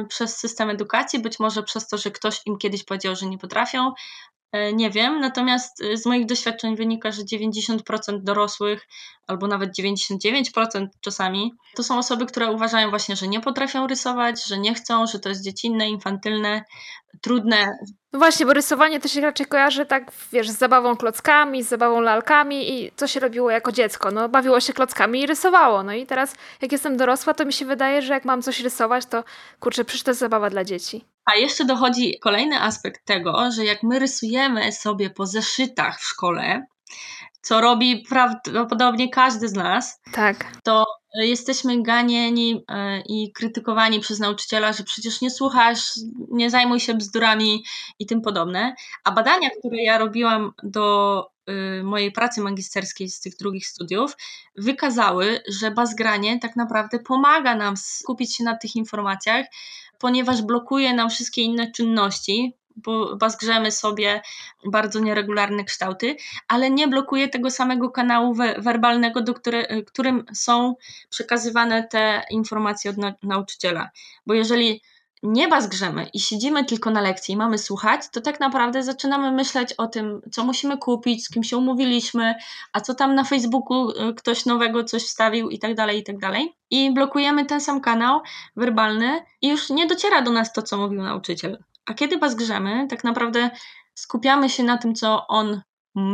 przez 0.09 0.37
system 0.37 0.71
edukacji, 0.71 1.19
być 1.19 1.41
może 1.41 1.63
przez 1.63 1.89
to, 1.89 1.99
że 1.99 2.11
ktoś 2.11 2.41
im 2.47 2.59
kiedyś 2.59 2.85
powiedział, 2.85 3.17
że 3.17 3.27
nie 3.27 3.39
potrafią, 3.39 3.93
E, 3.93 4.32
nie 4.73 4.91
wiem, 4.91 5.21
natomiast 5.21 5.81
y, 5.81 5.97
z 5.97 6.07
moich 6.07 6.27
doświadczeń 6.27 6.77
wynika, 6.77 7.13
że 7.13 7.23
90% 7.23 8.23
dorosłych, 8.23 8.89
albo 9.27 9.47
nawet 9.47 9.71
99% 9.79 10.87
czasami, 11.01 11.53
to 11.75 11.83
są 11.83 11.99
osoby, 11.99 12.27
które 12.27 12.53
uważają 12.53 12.91
właśnie, 12.91 13.17
że 13.17 13.29
nie 13.29 13.41
potrafią 13.41 13.87
rysować, 13.87 14.45
że 14.45 14.59
nie 14.59 14.75
chcą, 14.75 15.07
że 15.07 15.19
to 15.19 15.29
jest 15.29 15.45
dziecinne, 15.45 15.89
infantylne, 15.89 16.65
trudne. 17.21 17.79
No 18.13 18.19
właśnie, 18.19 18.47
bo 18.47 18.53
rysowanie 18.53 19.01
to 19.01 19.09
się 19.09 19.21
raczej 19.21 19.47
kojarzy 19.47 19.87
tak, 19.87 20.13
wiesz, 20.33 20.51
z 20.51 20.59
zabawą 20.59 20.97
klockami, 20.97 21.63
z 21.63 21.69
zabawą 21.69 22.01
lalkami 22.01 22.73
i 22.73 22.91
co 22.97 23.07
się 23.07 23.21
robiło 23.21 23.51
jako 23.51 23.73
dziecko? 23.73 24.11
No, 24.11 24.29
bawiło 24.29 24.61
się 24.61 24.73
klockami 24.73 25.21
i 25.21 25.27
rysowało. 25.27 25.83
No 25.83 25.93
i 25.93 26.07
teraz, 26.07 26.35
jak 26.63 26.73
jestem 26.73 26.97
dorosła, 26.97 27.35
to 27.35 27.45
mi 27.45 27.53
się 27.53 27.65
wydaje, 27.65 28.03
że 28.03 28.13
jak 28.13 28.25
mam 28.25 28.43
coś 28.43 28.61
rysować, 28.61 29.07
to 29.07 29.25
kurczę, 29.61 29.85
przecież 29.85 30.03
to 30.03 30.11
jest 30.11 30.21
zabawa 30.21 30.51
dla 30.51 30.65
dzieci. 30.65 31.12
A 31.25 31.35
jeszcze 31.35 31.65
dochodzi 31.65 32.19
kolejny 32.19 32.61
aspekt 32.61 33.05
tego, 33.05 33.51
że 33.51 33.65
jak 33.65 33.83
my 33.83 33.99
rysujemy 33.99 34.73
sobie 34.73 35.11
po 35.11 35.27
zeszytach 35.27 36.01
w 36.01 36.05
szkole, 36.05 36.67
co 37.43 37.61
robi 37.61 38.05
prawdopodobnie 38.09 39.09
każdy 39.09 39.49
z 39.49 39.53
nas, 39.53 40.01
tak. 40.13 40.53
to 40.65 40.85
jesteśmy 41.15 41.83
ganieni 41.83 42.65
e, 42.69 43.01
i 43.01 43.33
krytykowani 43.33 44.01
przez 44.01 44.19
nauczyciela, 44.19 44.73
że 44.73 44.85
przecież 44.85 45.21
nie 45.21 45.31
słuchasz, 45.31 45.91
nie 46.31 46.51
zajmuj 46.51 46.81
się 46.81 46.95
bzdurami 46.95 47.65
i 47.99 48.07
tym 48.07 48.21
podobne. 48.21 48.75
A 49.05 49.13
badania, 49.13 49.51
które 49.51 49.83
ja 49.83 49.99
robiłam 49.99 50.53
do 50.63 51.27
y, 51.81 51.83
mojej 51.85 52.13
pracy 52.13 52.41
magisterskiej 52.41 53.09
z 53.09 53.21
tych 53.21 53.37
drugich 53.37 53.67
studiów, 53.67 54.17
wykazały, 54.57 55.43
że 55.61 55.71
bazgranie 55.71 56.39
tak 56.39 56.57
naprawdę 56.57 56.99
pomaga 56.99 57.55
nam 57.55 57.77
skupić 57.77 58.37
się 58.37 58.45
na 58.45 58.57
tych 58.57 58.77
informacjach, 58.77 59.47
ponieważ 59.99 60.43
blokuje 60.43 60.95
nam 60.95 61.11
wszystkie 61.11 61.43
inne 61.43 61.73
czynności, 61.73 62.55
bazgrzemy 63.17 63.73
sobie 63.73 64.23
bardzo 64.65 65.01
nieregularne 65.01 65.65
kształty, 65.65 66.17
ale 66.49 66.71
nie 66.71 66.89
blokuje 66.89 67.29
tego 67.29 67.51
samego 67.51 67.91
kanału 67.91 68.35
werbalnego, 68.59 69.21
do 69.21 69.35
które, 69.35 69.83
którym 69.83 70.25
są 70.35 70.75
przekazywane 71.11 71.89
te 71.89 72.23
informacje 72.31 72.91
od 72.91 72.97
nauczyciela. 73.23 73.91
Bo 74.27 74.35
jeżeli 74.35 74.81
nie 75.23 75.49
bazgrzemy 75.49 76.07
i 76.15 76.21
siedzimy 76.21 76.65
tylko 76.65 76.91
na 76.91 77.01
lekcji 77.01 77.35
i 77.35 77.37
mamy 77.37 77.59
słuchać, 77.59 78.01
to 78.13 78.21
tak 78.21 78.41
naprawdę 78.41 78.83
zaczynamy 78.83 79.33
myśleć 79.33 79.73
o 79.73 79.87
tym, 79.87 80.21
co 80.33 80.45
musimy 80.45 80.79
kupić, 80.79 81.25
z 81.25 81.29
kim 81.29 81.45
się 81.45 81.57
umówiliśmy, 81.57 82.35
a 82.73 82.81
co 82.81 82.95
tam 82.95 83.15
na 83.15 83.25
Facebooku 83.25 83.91
y, 83.91 84.15
ktoś 84.15 84.47
nowego 84.47 84.85
coś 84.85 85.03
wstawił 85.03 85.51
i 85.51 85.59
tak 85.59 85.75
dalej, 85.75 85.99
i 85.99 86.03
tak 86.03 86.19
dalej. 86.19 86.55
I 86.71 86.95
blokujemy 86.95 87.45
ten 87.45 87.61
sam 87.61 87.81
kanał 87.81 88.21
werbalny 88.57 89.25
i 89.43 89.49
już 89.49 89.71
nie 89.71 89.87
dociera 89.87 90.23
do 90.23 90.31
nas 90.31 90.53
to, 90.53 90.63
co 90.63 90.77
mówił 90.77 91.03
nauczyciel. 91.03 91.59
A 91.87 91.95
kiedy 91.95 92.19
bazgrzemy, 92.19 92.87
tak 92.91 93.05
naprawdę 93.05 93.51
skupiamy 93.95 94.51
się 94.51 94.63
na 94.63 94.79
tym, 94.79 94.95
co 94.95 95.27
on 95.27 95.63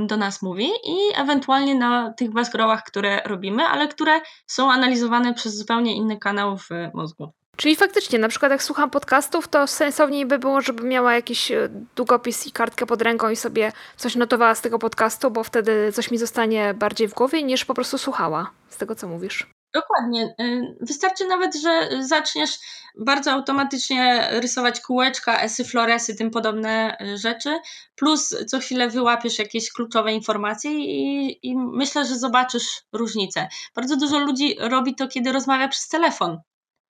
do 0.06 0.16
nas 0.16 0.42
mówi 0.42 0.70
i 0.84 0.96
ewentualnie 1.16 1.74
na 1.74 2.12
tych 2.12 2.30
bazgrołach, 2.30 2.82
które 2.84 3.22
robimy, 3.24 3.64
ale 3.64 3.88
które 3.88 4.20
są 4.46 4.72
analizowane 4.72 5.34
przez 5.34 5.56
zupełnie 5.56 5.96
inny 5.96 6.18
kanał 6.18 6.58
w 6.58 6.68
mózgu. 6.94 7.32
Czyli 7.56 7.76
faktycznie, 7.76 8.18
na 8.18 8.28
przykład 8.28 8.52
jak 8.52 8.62
słucham 8.62 8.90
podcastów, 8.90 9.48
to 9.48 9.66
sensowniej 9.66 10.26
by 10.26 10.38
było, 10.38 10.60
żeby 10.60 10.84
miała 10.84 11.14
jakiś 11.14 11.50
e, 11.50 11.68
długopis 11.96 12.46
i 12.46 12.52
kartkę 12.52 12.86
pod 12.86 13.02
ręką 13.02 13.30
i 13.30 13.36
sobie 13.36 13.72
coś 13.96 14.16
notowała 14.16 14.54
z 14.54 14.60
tego 14.60 14.78
podcastu, 14.78 15.30
bo 15.30 15.44
wtedy 15.44 15.92
coś 15.92 16.10
mi 16.10 16.18
zostanie 16.18 16.74
bardziej 16.74 17.08
w 17.08 17.14
głowie 17.14 17.42
niż 17.42 17.64
po 17.64 17.74
prostu 17.74 17.98
słuchała 17.98 18.50
z 18.68 18.76
tego, 18.76 18.94
co 18.94 19.08
mówisz. 19.08 19.46
Dokładnie. 19.74 20.34
Y, 20.40 20.76
wystarczy 20.80 21.26
nawet, 21.26 21.56
że 21.56 21.88
zaczniesz 22.00 22.58
bardzo 22.98 23.32
automatycznie 23.32 24.28
rysować 24.30 24.80
kółeczka, 24.80 25.40
esy, 25.40 25.64
floresy, 25.64 26.16
tym 26.16 26.30
podobne 26.30 26.96
y, 27.00 27.18
rzeczy, 27.18 27.58
plus 27.94 28.36
co 28.46 28.58
chwilę 28.58 28.88
wyłapiesz 28.88 29.38
jakieś 29.38 29.72
kluczowe 29.72 30.12
informacje 30.12 30.70
i, 30.70 31.38
i 31.48 31.56
myślę, 31.56 32.04
że 32.04 32.18
zobaczysz 32.18 32.82
różnicę. 32.92 33.48
Bardzo 33.74 33.96
dużo 33.96 34.18
ludzi 34.18 34.56
robi 34.60 34.94
to, 34.94 35.08
kiedy 35.08 35.32
rozmawia 35.32 35.68
przez 35.68 35.88
telefon. 35.88 36.40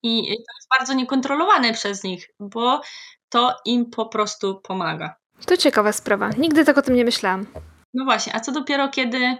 I 0.02 0.22
to 0.26 0.52
jest 0.58 0.68
bardzo 0.78 0.94
niekontrolowane 0.94 1.72
przez 1.72 2.04
nich, 2.04 2.28
bo 2.40 2.80
to 3.28 3.56
im 3.64 3.90
po 3.90 4.06
prostu 4.06 4.60
pomaga. 4.60 5.16
To 5.46 5.56
ciekawa 5.56 5.92
sprawa. 5.92 6.30
Nigdy 6.38 6.64
tak 6.64 6.78
o 6.78 6.82
tym 6.82 6.94
nie 6.94 7.04
myślałam. 7.04 7.46
No 7.94 8.04
właśnie, 8.04 8.34
a 8.36 8.40
co 8.40 8.52
dopiero 8.52 8.88
kiedy, 8.88 9.36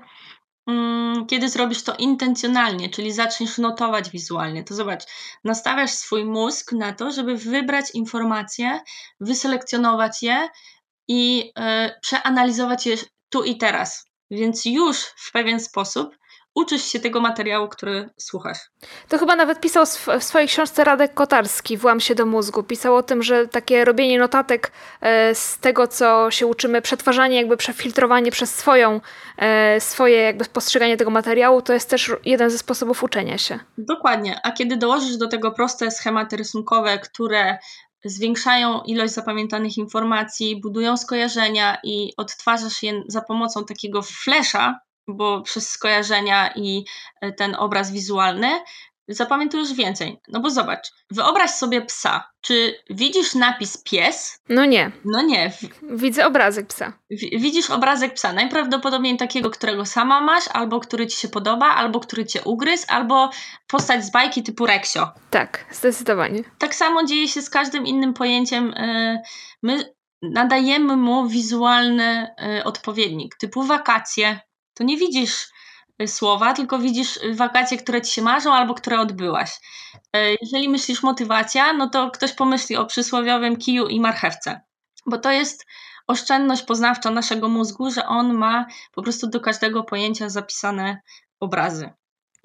kiedy 1.29 1.49
zrobisz 1.49 1.83
to 1.83 1.95
intencjonalnie, 1.97 2.91
czyli 2.91 3.13
zaczniesz 3.13 3.59
notować 3.59 4.11
wizualnie, 4.11 4.65
to 4.65 4.75
zobacz, 4.75 5.03
nastawiasz 5.45 5.91
swój 5.91 6.25
mózg 6.25 6.73
na 6.73 6.93
to, 6.93 7.13
żeby 7.13 7.37
wybrać 7.37 7.91
informacje, 7.95 8.81
wyselekcjonować 9.21 10.23
je 10.23 10.49
i 11.09 11.53
y, 11.59 12.01
przeanalizować 12.01 12.87
je 12.87 12.97
tu 13.29 13.45
i 13.45 13.57
teraz. 13.57 14.05
Więc 14.31 14.65
już 14.65 14.99
w 14.99 15.33
pewien 15.33 15.61
sposób 15.61 16.17
uczysz 16.55 16.85
się 16.85 17.01
tego 17.01 17.21
materiału, 17.21 17.69
który 17.69 18.11
słuchasz. 18.17 18.59
To 19.09 19.19
chyba 19.19 19.37
nawet 19.37 19.61
pisał 19.61 19.87
w 20.21 20.25
swojej 20.25 20.49
książce 20.49 20.85
Radek 20.85 21.15
Kotarski, 21.15 21.77
Włam 21.77 22.01
się 22.01 22.15
do 22.15 22.27
mózgu. 22.27 22.63
Pisał 22.63 22.97
o 22.97 23.03
tym, 23.03 23.23
że 23.23 23.49
takie 23.49 23.85
robienie 23.85 24.19
notatek 24.19 24.73
e, 25.01 25.35
z 25.35 25.59
tego, 25.59 25.89
co 25.89 26.31
się 26.31 26.47
uczymy, 26.47 26.83
przetwarzanie, 26.83 27.37
jakby 27.37 27.57
przefiltrowanie 27.57 28.31
przez 28.31 28.55
swoją, 28.55 29.01
e, 29.37 29.81
swoje 29.81 30.17
jakby 30.17 30.45
postrzeganie 30.45 30.97
tego 30.97 31.11
materiału, 31.11 31.63
to 31.63 31.73
jest 31.73 31.91
też 31.91 32.13
jeden 32.25 32.51
ze 32.51 32.59
sposobów 32.59 33.03
uczenia 33.03 33.39
się. 33.39 33.59
Dokładnie. 33.79 34.41
A 34.43 34.53
kiedy 34.53 34.77
dołożysz 34.77 35.17
do 35.17 35.29
tego 35.29 35.51
proste 35.51 35.91
schematy 35.91 36.37
rysunkowe, 36.37 36.99
które 36.99 37.59
zwiększają 38.05 38.81
ilość 38.81 39.13
zapamiętanych 39.13 39.79
informacji, 39.79 40.61
budują 40.61 40.97
skojarzenia 40.97 41.79
i 41.85 42.13
odtwarzasz 42.17 42.83
je 42.83 43.03
za 43.07 43.21
pomocą 43.21 43.65
takiego 43.65 44.03
flesza, 44.03 44.81
bo 45.09 45.43
przez 45.43 45.71
skojarzenia 45.71 46.53
i 46.57 46.85
e, 47.21 47.33
ten 47.33 47.55
obraz 47.55 47.93
wizualny, 47.93 48.61
zapamiętujesz 49.09 49.73
więcej. 49.73 50.21
No 50.29 50.41
bo 50.41 50.51
zobacz, 50.51 50.93
wyobraź 51.11 51.51
sobie 51.51 51.83
psa. 51.83 52.31
Czy 52.41 52.75
widzisz 52.91 53.35
napis 53.35 53.77
pies? 53.77 54.41
No 54.49 54.65
nie. 54.65 54.91
No 55.05 55.23
nie. 55.23 55.53
Widzę 55.83 56.27
obrazek 56.27 56.67
psa. 56.67 56.93
widzisz 57.11 57.71
obrazek 57.71 58.15
psa. 58.15 58.33
Najprawdopodobniej 58.33 59.17
takiego, 59.17 59.51
którego 59.51 59.87
sama 59.87 60.21
masz, 60.21 60.45
albo 60.53 60.81
który 60.81 61.07
ci 61.07 61.17
się 61.17 61.29
podoba, 61.29 61.67
albo 61.67 62.01
który 62.01 62.27
cię 62.27 62.43
ugryzł, 62.43 62.87
albo 62.89 63.31
postać 63.67 64.05
z 64.05 64.11
bajki 64.11 64.43
typu 64.43 64.67
Reksio. 64.67 65.09
Tak, 65.31 65.65
zdecydowanie. 65.71 66.43
Tak 66.59 66.75
samo 66.75 67.05
dzieje 67.05 67.29
się 67.29 67.43
z 67.43 67.51
każdym 67.51 67.87
innym 67.87 68.15
pojęciem. 68.15 68.75
E, 68.77 69.23
my 69.63 69.95
nadajemy 70.23 70.97
mu 70.97 71.29
wizualny 71.29 72.29
e, 72.43 72.65
odpowiednik, 72.65 73.37
typu 73.37 73.63
wakacje. 73.63 74.41
To 74.79 74.85
nie 74.85 74.97
widzisz 74.97 75.49
Y, 76.03 76.09
słowa, 76.09 76.55
tylko 76.55 76.79
widzisz 76.79 77.17
y, 77.17 77.35
wakacje, 77.35 77.79
które 77.79 78.03
ci 78.03 78.13
się 78.15 78.23
marzą 78.23 78.53
albo 78.53 78.75
które 78.75 79.01
odbyłaś. 79.01 79.61
Y, 80.17 80.37
jeżeli 80.43 80.69
myślisz 80.69 81.03
motywacja, 81.03 81.73
no 81.73 81.91
to 81.91 82.11
ktoś 82.11 82.33
pomyśli 82.33 82.77
o 82.77 82.87
przysłowiowym 82.87 83.57
kiju 83.57 83.87
i 83.87 84.01
marchewce, 84.01 84.61
bo 85.07 85.19
to 85.19 85.31
jest 85.31 85.67
oszczędność 86.07 86.63
poznawcza 86.63 87.11
naszego 87.11 87.49
mózgu, 87.49 87.91
że 87.91 88.07
on 88.07 88.35
ma 88.35 88.67
po 88.93 89.03
prostu 89.03 89.27
do 89.27 89.41
każdego 89.41 89.85
pojęcia 89.85 90.29
zapisane 90.29 91.01
obrazy. 91.41 91.91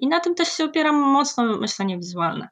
I 0.00 0.08
na 0.08 0.20
tym 0.20 0.34
też 0.34 0.48
się 0.48 0.64
opiera 0.64 0.92
mocno 0.92 1.44
myślenie 1.44 1.98
wizualne. 1.98 2.48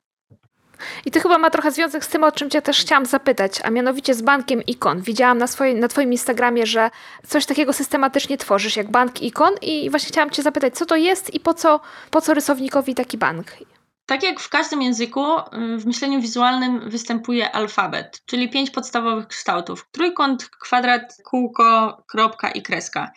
I 1.07 1.11
to 1.11 1.21
chyba 1.21 1.39
ma 1.39 1.51
trochę 1.51 1.71
związek 1.71 2.05
z 2.05 2.09
tym, 2.09 2.25
o 2.25 2.33
czym 2.33 2.51
Cię 2.51 2.63
też 2.63 2.81
chciałam 2.81 3.07
zapytać, 3.07 3.53
a 3.65 3.71
mianowicie 3.71 4.15
z 4.15 4.23
bankiem 4.23 4.63
ikon. 4.63 5.01
Widziałam 5.01 5.39
na, 5.39 5.47
swoim, 5.47 5.81
na 5.81 5.89
Twoim 5.89 6.13
Instagramie, 6.13 6.67
że 6.67 6.91
coś 7.27 7.47
takiego 7.47 7.73
systematycznie 7.73 8.39
tworzysz, 8.39 8.77
jak 8.77 8.91
bank 8.91 9.23
ikon 9.23 9.55
i 9.63 9.91
właśnie 9.91 10.09
chciałam 10.09 10.31
Cię 10.31 10.43
zapytać, 10.43 10.75
co 10.75 10.87
to 10.87 10.97
jest 10.97 11.35
i 11.35 11.41
po 11.41 11.55
co, 11.55 11.81
po 12.11 12.21
co 12.21 12.35
rysownikowi 12.35 12.95
taki 12.95 13.19
bank? 13.19 13.47
Tak 14.07 14.23
jak 14.23 14.41
w 14.41 14.49
każdym 14.49 14.83
języku, 14.83 15.39
y, 15.39 15.79
w 15.79 15.87
myśleniu 15.87 16.21
wizualnym 16.21 16.91
występuje 16.91 17.53
alfabet, 17.53 18.23
czyli 18.27 18.51
pięć 18.51 18.71
podstawowych 18.71 19.27
kształtów: 19.27 19.89
trójkąt, 19.93 20.49
kwadrat, 20.49 21.17
kółko, 21.25 22.03
kropka 22.09 22.51
i 22.51 22.63
kreska. 22.63 23.13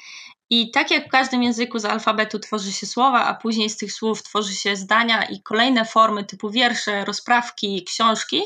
I 0.49 0.71
tak 0.71 0.91
jak 0.91 1.07
w 1.07 1.11
każdym 1.11 1.43
języku 1.43 1.79
z 1.79 1.85
alfabetu 1.85 2.39
tworzy 2.39 2.71
się 2.71 2.85
słowa, 2.85 3.25
a 3.25 3.33
później 3.33 3.69
z 3.69 3.77
tych 3.77 3.93
słów 3.93 4.23
tworzy 4.23 4.53
się 4.53 4.75
zdania 4.75 5.23
i 5.23 5.41
kolejne 5.41 5.85
formy 5.85 6.23
typu 6.23 6.49
wiersze, 6.49 7.05
rozprawki, 7.05 7.83
książki, 7.83 8.41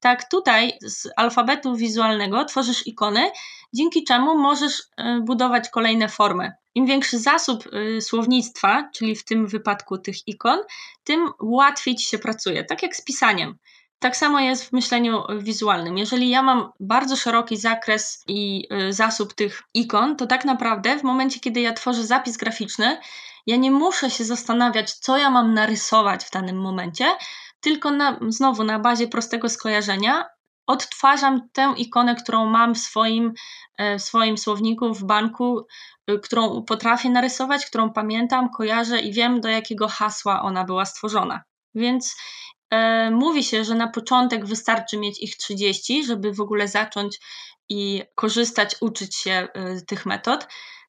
tak 0.00 0.28
tutaj 0.30 0.72
z 0.82 1.08
alfabetu 1.16 1.76
wizualnego 1.76 2.44
tworzysz 2.44 2.86
ikony, 2.86 3.30
dzięki 3.72 4.04
czemu 4.04 4.38
możesz 4.38 4.82
e, 4.96 5.20
budować 5.20 5.68
kolejne 5.68 6.08
formy. 6.08 6.52
Im 6.74 6.86
większy 6.86 7.18
zasób 7.18 7.64
e, 7.66 8.00
słownictwa, 8.00 8.90
czyli 8.94 9.16
w 9.16 9.24
tym 9.24 9.46
wypadku 9.46 9.98
tych 9.98 10.28
ikon, 10.28 10.58
tym 11.04 11.28
łatwiej 11.40 11.96
ci 11.96 12.04
się 12.04 12.18
pracuje, 12.18 12.64
tak 12.64 12.82
jak 12.82 12.96
z 12.96 13.04
pisaniem. 13.04 13.58
Tak 13.98 14.16
samo 14.16 14.40
jest 14.40 14.64
w 14.64 14.72
myśleniu 14.72 15.22
wizualnym. 15.38 15.98
Jeżeli 15.98 16.30
ja 16.30 16.42
mam 16.42 16.72
bardzo 16.80 17.16
szeroki 17.16 17.56
zakres 17.56 18.24
i 18.28 18.68
y, 18.72 18.92
zasób 18.92 19.34
tych 19.34 19.62
ikon, 19.74 20.16
to 20.16 20.26
tak 20.26 20.44
naprawdę 20.44 20.98
w 20.98 21.02
momencie, 21.02 21.40
kiedy 21.40 21.60
ja 21.60 21.72
tworzę 21.72 22.04
zapis 22.04 22.36
graficzny, 22.36 23.00
ja 23.46 23.56
nie 23.56 23.70
muszę 23.70 24.10
się 24.10 24.24
zastanawiać, 24.24 24.94
co 24.94 25.16
ja 25.16 25.30
mam 25.30 25.54
narysować 25.54 26.24
w 26.24 26.30
danym 26.30 26.60
momencie, 26.60 27.04
tylko 27.60 27.90
na, 27.90 28.18
znowu 28.28 28.64
na 28.64 28.78
bazie 28.78 29.08
prostego 29.08 29.48
skojarzenia 29.48 30.24
odtwarzam 30.66 31.48
tę 31.52 31.74
ikonę, 31.76 32.14
którą 32.14 32.46
mam 32.46 32.74
w 32.74 32.78
swoim, 32.78 33.32
e, 33.78 33.98
w 33.98 34.02
swoim 34.02 34.38
słowniku, 34.38 34.94
w 34.94 35.04
banku, 35.04 35.66
y, 36.10 36.18
którą 36.18 36.62
potrafię 36.62 37.10
narysować, 37.10 37.66
którą 37.66 37.92
pamiętam, 37.92 38.50
kojarzę 38.50 39.00
i 39.00 39.12
wiem, 39.12 39.40
do 39.40 39.48
jakiego 39.48 39.88
hasła 39.88 40.42
ona 40.42 40.64
była 40.64 40.84
stworzona. 40.84 41.42
Więc 41.74 42.16
mówi 43.10 43.44
się, 43.44 43.64
że 43.64 43.74
na 43.74 43.88
początek 43.88 44.46
wystarczy 44.46 44.98
mieć 44.98 45.22
ich 45.22 45.36
30, 45.36 46.04
żeby 46.04 46.32
w 46.32 46.40
ogóle 46.40 46.68
zacząć 46.68 47.18
i 47.68 48.02
korzystać, 48.14 48.76
uczyć 48.80 49.16
się 49.16 49.48
e, 49.54 49.80
tych 49.80 50.06
metod. 50.06 50.46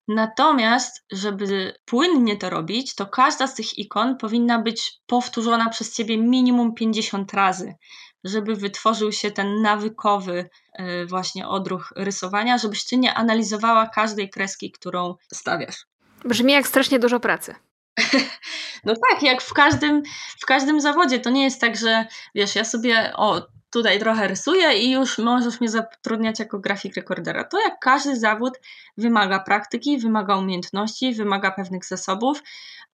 Natomiast, 0.07 1.05
żeby 1.11 1.73
płynnie 1.85 2.37
to 2.37 2.49
robić, 2.49 2.95
to 2.95 3.05
każda 3.05 3.47
z 3.47 3.55
tych 3.55 3.79
ikon 3.79 4.17
powinna 4.17 4.59
być 4.59 4.93
powtórzona 5.07 5.69
przez 5.69 5.95
ciebie 5.95 6.17
minimum 6.17 6.73
50 6.73 7.33
razy, 7.33 7.75
żeby 8.23 8.55
wytworzył 8.55 9.11
się 9.11 9.31
ten 9.31 9.61
nawykowy 9.61 10.49
e, 10.73 11.05
właśnie 11.05 11.47
odruch 11.47 11.93
rysowania, 11.95 12.57
żebyś 12.57 12.85
ty 12.85 12.97
nie 12.97 13.13
analizowała 13.13 13.87
każdej 13.87 14.29
kreski, 14.29 14.71
którą 14.71 15.15
stawiasz. 15.33 15.85
Brzmi 16.25 16.53
jak 16.53 16.67
strasznie 16.67 16.99
dużo 16.99 17.19
pracy. 17.19 17.55
No 18.85 18.93
tak, 19.09 19.23
jak 19.23 19.41
w 19.41 19.53
każdym, 19.53 20.03
w 20.39 20.45
każdym 20.45 20.81
zawodzie. 20.81 21.19
To 21.19 21.29
nie 21.29 21.43
jest 21.43 21.61
tak, 21.61 21.77
że 21.77 22.05
wiesz, 22.35 22.55
ja 22.55 22.65
sobie 22.65 23.13
o 23.15 23.41
tutaj 23.71 23.99
trochę 23.99 24.27
rysuję 24.27 24.73
i 24.73 24.91
już 24.91 25.17
możesz 25.17 25.59
mnie 25.59 25.69
zatrudniać 25.69 26.39
jako 26.39 26.59
grafik 26.59 26.95
rekordera. 26.95 27.43
To 27.43 27.59
jak 27.59 27.79
każdy 27.79 28.15
zawód 28.15 28.59
wymaga 28.97 29.39
praktyki, 29.39 29.97
wymaga 29.97 30.37
umiejętności, 30.37 31.13
wymaga 31.13 31.51
pewnych 31.51 31.85
zasobów 31.85 32.43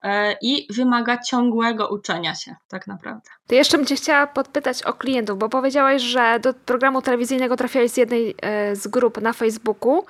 e, 0.01 0.35
i 0.41 0.73
wymaga 0.73 1.17
ciągłego 1.17 1.87
uczenia 1.89 2.35
się, 2.35 2.55
tak 2.67 2.87
naprawdę. 2.87 3.29
To 3.47 3.55
jeszcze 3.55 3.77
bym 3.77 3.85
Cię 3.85 3.95
chciała 3.95 4.27
podpytać 4.27 4.83
o 4.83 4.93
klientów, 4.93 5.39
bo 5.39 5.49
powiedziałaś, 5.49 6.01
że 6.01 6.39
do 6.39 6.53
programu 6.53 7.01
telewizyjnego 7.01 7.57
trafiałeś 7.57 7.91
z 7.91 7.97
jednej 7.97 8.35
e, 8.41 8.75
z 8.75 8.87
grup 8.87 9.21
na 9.21 9.33
Facebooku. 9.33 10.05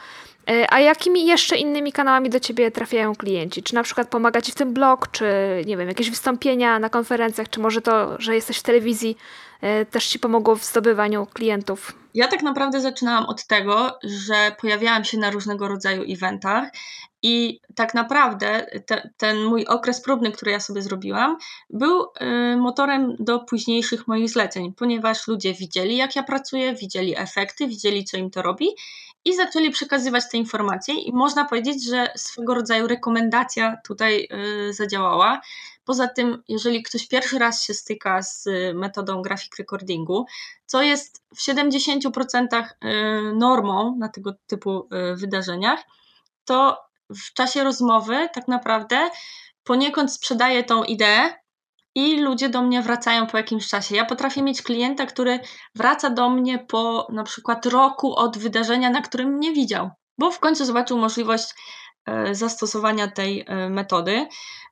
E, 0.50 0.74
a 0.74 0.80
jakimi 0.80 1.26
jeszcze 1.26 1.58
innymi 1.58 1.92
kanałami 1.92 2.30
do 2.30 2.40
Ciebie 2.40 2.72
trafiają 2.72 3.16
klienci? 3.16 3.64
Czy 3.64 3.76
na 3.76 3.84
przykład 3.84 4.10
pomaga 4.10 4.42
Ci 4.42 4.52
w 4.52 4.56
tym 4.56 4.74
blog, 4.74 5.12
czy 5.12 5.26
nie 5.66 5.78
wiem, 5.78 5.88
jakieś 5.88 6.10
wystąpienia 6.10 6.80
na 6.80 6.90
konferencjach, 6.90 7.50
czy 7.50 7.60
może 7.60 7.82
to, 7.82 8.22
że 8.22 8.36
jesteś 8.36 8.58
w 8.58 8.64
telewizji 8.64 9.18
e, 9.62 9.86
też 9.86 10.08
Ci 10.08 10.20
pomogło 10.20 10.56
w 10.56 10.66
zdobywaniu 10.66 11.26
klientów? 11.26 11.94
Ja 12.14 12.28
tak 12.28 12.44
naprawdę 12.44 12.82
zaczynałam 12.82 13.26
od 13.26 13.48
tego, 13.48 14.00
że 14.04 14.56
pojawiałam 14.62 15.04
się 15.04 15.18
na 15.18 15.32
różnego 15.32 15.68
rodzaju 15.68 16.04
eventach 16.14 16.70
i 17.22 17.60
tak 17.76 17.94
naprawdę 17.94 18.66
te, 18.86 19.10
ten 19.18 19.44
mój 19.44 19.66
okres 19.66 20.02
próbny, 20.02 20.32
który 20.32 20.52
ja 20.52 20.60
sobie 20.60 20.82
zrobiłam, 20.82 21.38
był 21.70 22.02
y, 22.02 22.58
motorem 22.58 23.16
do 23.20 23.40
późniejszych 23.40 24.08
moich 24.08 24.30
zleceń, 24.30 24.74
ponieważ 24.74 25.28
ludzie 25.28 25.54
widzieli, 25.54 25.98
jak 25.98 26.16
ja 26.16 26.24
pracuję, 26.24 26.76
widzieli 26.76 27.18
efekty, 27.18 27.68
widzieli, 27.68 28.06
co 28.06 28.18
im 28.18 28.30
to 28.30 28.42
robi 28.42 28.68
i 29.26 29.36
zaczęli 29.36 29.72
przekazywać 29.72 30.24
te 30.32 30.38
informacje 30.38 30.96
i 30.96 31.14
można 31.14 31.46
powiedzieć, 31.46 31.86
że 31.86 32.12
swego 32.16 32.54
rodzaju 32.54 32.88
rekomendacja 32.88 33.78
tutaj 33.84 34.28
y, 34.70 34.74
zadziałała. 34.74 35.42
Poza 35.86 36.08
tym, 36.08 36.44
jeżeli 36.48 36.84
ktoś 36.84 37.08
pierwszy 37.08 37.40
raz 37.40 37.64
się 37.64 37.74
styka 37.74 38.22
z 38.22 38.48
metodą 38.74 39.22
grafik 39.22 39.58
recordingu, 39.58 40.26
co 40.66 40.82
jest 40.82 41.24
w 41.36 41.40
70% 41.40 42.64
y, 42.64 43.34
normą 43.36 43.96
na 44.00 44.10
tego 44.10 44.34
typu 44.48 44.88
y, 45.12 45.16
wydarzeniach, 45.16 45.84
to 46.46 46.86
w 47.10 47.34
czasie 47.34 47.64
rozmowy 47.64 48.30
tak 48.34 48.48
naprawdę 48.48 49.10
poniekąd 49.64 50.14
sprzedaje 50.14 50.64
tą 50.64 50.84
ideę, 50.84 51.34
i 51.96 52.20
ludzie 52.22 52.50
do 52.50 52.62
mnie 52.62 52.82
wracają 52.82 53.28
po 53.28 53.38
jakimś 53.38 53.68
czasie. 53.68 53.96
Ja 53.96 54.06
potrafię 54.06 54.44
mieć 54.44 54.62
klienta, 54.62 55.06
który 55.06 55.40
wraca 55.76 56.10
do 56.10 56.30
mnie 56.30 56.60
po 56.60 57.08
na 57.12 57.24
przykład 57.24 57.66
roku 57.66 58.16
od 58.16 58.38
wydarzenia, 58.38 58.90
na 58.90 59.02
którym 59.02 59.40
nie 59.40 59.54
widział, 59.54 59.90
bo 60.18 60.32
w 60.32 60.40
końcu 60.40 60.66
zobaczył 60.66 60.98
możliwość 60.98 61.54
e, 62.06 62.36
zastosowania 62.36 63.08
tej 63.08 63.46
e, 63.48 63.70
metody. 63.70 64.28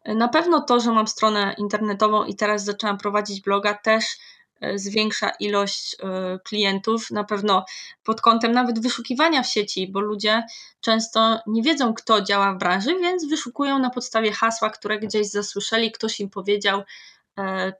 Na 0.05 0.27
pewno 0.27 0.62
to, 0.62 0.79
że 0.79 0.91
mam 0.91 1.07
stronę 1.07 1.55
internetową 1.57 2.23
i 2.23 2.36
teraz 2.36 2.63
zaczęłam 2.63 2.97
prowadzić 2.97 3.41
bloga, 3.41 3.73
też 3.73 4.05
e, 4.62 4.77
zwiększa 4.77 5.29
ilość 5.29 5.97
klientów, 6.43 7.12
na 7.12 7.23
pewno 7.23 7.65
pod 8.03 8.21
kątem 8.21 8.51
nawet 8.51 8.79
wyszukiwania 8.79 9.43
w 9.43 9.47
sieci, 9.47 9.88
bo 9.88 9.99
ludzie 9.99 10.43
często 10.81 11.39
nie 11.47 11.62
wiedzą, 11.62 11.93
kto 11.93 12.21
działa 12.21 12.53
w 12.53 12.57
branży, 12.57 12.99
więc 12.99 13.29
wyszukują 13.29 13.79
na 13.79 13.89
podstawie 13.89 14.31
hasła, 14.31 14.69
które 14.69 14.99
gdzieś 14.99 15.29
zasłyszeli, 15.29 15.91
ktoś 15.91 16.19
im 16.19 16.29
powiedział, 16.29 16.83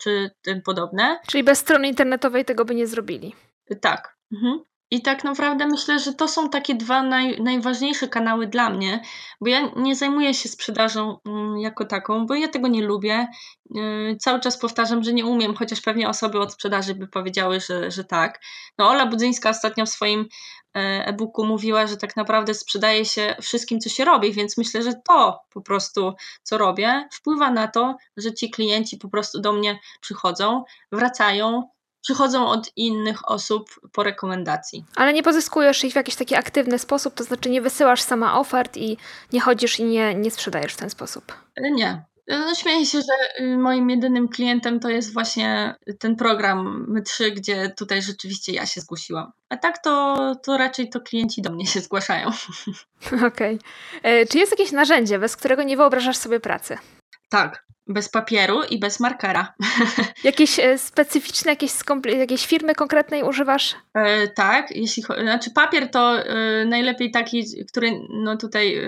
czy 0.02 0.32
tym 0.42 0.62
podobne. 0.62 1.20
Czyli 1.28 1.44
bez 1.44 1.60
strony 1.60 1.88
internetowej 1.88 2.46
tego 2.46 2.66
by 2.66 2.76
nie 2.76 2.88
zrobili. 2.88 3.36
Tak. 3.82 4.18
Mhm. 4.34 4.64
I 4.92 5.02
tak 5.02 5.24
naprawdę 5.24 5.68
myślę, 5.68 6.00
że 6.00 6.14
to 6.14 6.28
są 6.28 6.50
takie 6.50 6.76
dwa 6.76 7.04
naj, 7.04 7.42
najważniejsze 7.42 8.08
kanały 8.08 8.48
dla 8.48 8.70
mnie, 8.70 9.02
bo 9.42 9.48
ja 9.48 9.72
nie 9.76 9.96
zajmuję 9.96 10.34
się 10.34 10.50
sprzedażą 10.50 11.18
mm, 11.26 11.58
jako 11.58 11.86
taką, 11.86 12.26
bo 12.26 12.36
ja 12.36 12.48
tego 12.48 12.68
nie 12.68 12.84
lubię. 12.84 13.28
E, 13.76 14.16
cały 14.16 14.40
czas 14.40 14.58
powtarzam, 14.58 15.04
że 15.04 15.14
nie 15.14 15.26
umiem, 15.26 15.56
chociaż 15.56 15.82
pewnie 15.82 16.10
osoby 16.10 16.40
od 16.40 16.54
sprzedaży 16.54 16.96
by 16.96 17.08
powiedziały, 17.08 17.60
że, 17.60 17.92
że 17.92 18.04
tak. 18.04 18.42
No, 18.78 18.90
Ola 18.90 19.06
Budzyńska 19.06 19.50
ostatnio 19.50 19.86
w 19.86 19.90
swoim 19.90 20.28
E, 20.78 21.06
e-booku 21.06 21.46
mówiła, 21.46 21.88
że 21.88 21.98
tak 21.98 22.16
naprawdę 22.16 22.54
sprzedaje 22.54 23.06
się 23.06 23.36
wszystkim, 23.42 23.80
co 23.80 23.90
się 23.90 24.06
robi, 24.06 24.34
więc 24.34 24.58
myślę, 24.58 24.84
że 24.84 24.94
to 25.08 25.40
po 25.54 25.62
prostu, 25.62 26.14
co 26.44 26.58
robię, 26.58 27.08
wpływa 27.12 27.52
na 27.52 27.68
to, 27.68 27.98
że 28.18 28.34
ci 28.34 28.50
klienci 28.50 28.98
po 28.98 29.10
prostu 29.10 29.42
do 29.42 29.54
mnie 29.54 29.80
przychodzą, 30.02 30.64
wracają, 30.92 31.70
przychodzą 32.04 32.48
od 32.48 32.72
innych 32.76 33.30
osób 33.30 33.70
po 33.92 34.04
rekomendacji. 34.04 34.86
Ale 34.96 35.14
nie 35.14 35.24
pozyskujesz 35.24 35.84
ich 35.84 35.94
w 35.94 35.96
jakiś 35.96 36.16
taki 36.16 36.36
aktywny 36.36 36.80
sposób, 36.80 37.14
to 37.14 37.24
znaczy 37.24 37.50
nie 37.50 37.62
wysyłasz 37.62 38.02
sama 38.02 38.40
ofert 38.40 38.78
i 38.78 38.98
nie 39.34 39.42
chodzisz 39.42 39.80
i 39.80 39.84
nie, 39.84 40.16
nie 40.16 40.32
sprzedajesz 40.32 40.74
w 40.74 40.78
ten 40.78 40.90
sposób. 40.90 41.34
E, 41.56 41.72
nie. 41.72 42.06
No, 42.28 42.56
śmieję 42.56 42.86
się, 42.86 43.02
że 43.02 43.44
y, 43.46 43.58
moim 43.58 43.90
jedynym 43.90 44.30
klientem 44.30 44.80
to 44.80 44.90
jest 44.90 45.14
właśnie 45.14 45.76
ten 46.00 46.16
program 46.16 46.88
My3, 46.90 47.32
gdzie 47.32 47.70
tutaj 47.78 48.02
rzeczywiście 48.02 48.54
ja 48.54 48.66
się 48.66 48.82
zgłosiłam. 48.82 49.32
A 49.50 49.58
tak 49.58 49.84
to, 49.84 50.16
to 50.44 50.58
raczej 50.58 50.90
to 50.90 51.02
klienci 51.02 51.42
do 51.42 51.52
mnie 51.52 51.68
się 51.68 51.80
zgłaszają. 51.80 52.28
Okej. 53.28 53.28
Okay. 53.28 53.60
E, 54.04 54.26
czy 54.26 54.38
jest 54.38 54.52
jakieś 54.52 54.72
narzędzie, 54.72 55.20
bez 55.20 55.36
którego 55.36 55.64
nie 55.64 55.78
wyobrażasz 55.78 56.18
sobie 56.18 56.40
pracy? 56.40 56.78
Tak, 57.34 57.66
bez 57.88 58.10
papieru 58.10 58.64
i 58.64 58.80
bez 58.80 59.00
markera. 59.00 59.54
Jakieś 60.24 60.60
e, 60.60 60.78
specyficzne, 60.78 61.52
jakieś, 61.52 61.72
jakieś 62.18 62.46
firmy 62.48 62.76
konkretnej 62.76 63.24
używasz? 63.24 63.76
E, 63.94 64.28
tak, 64.28 64.72
jeśli 64.76 65.04
znaczy 65.04 65.52
papier 65.52 65.92
to 65.92 66.20
e, 66.20 66.66
najlepiej 66.66 67.12
taki, 67.12 67.66
który 67.68 67.92
no 68.10 68.38
tutaj 68.38 68.78
e, 68.78 68.84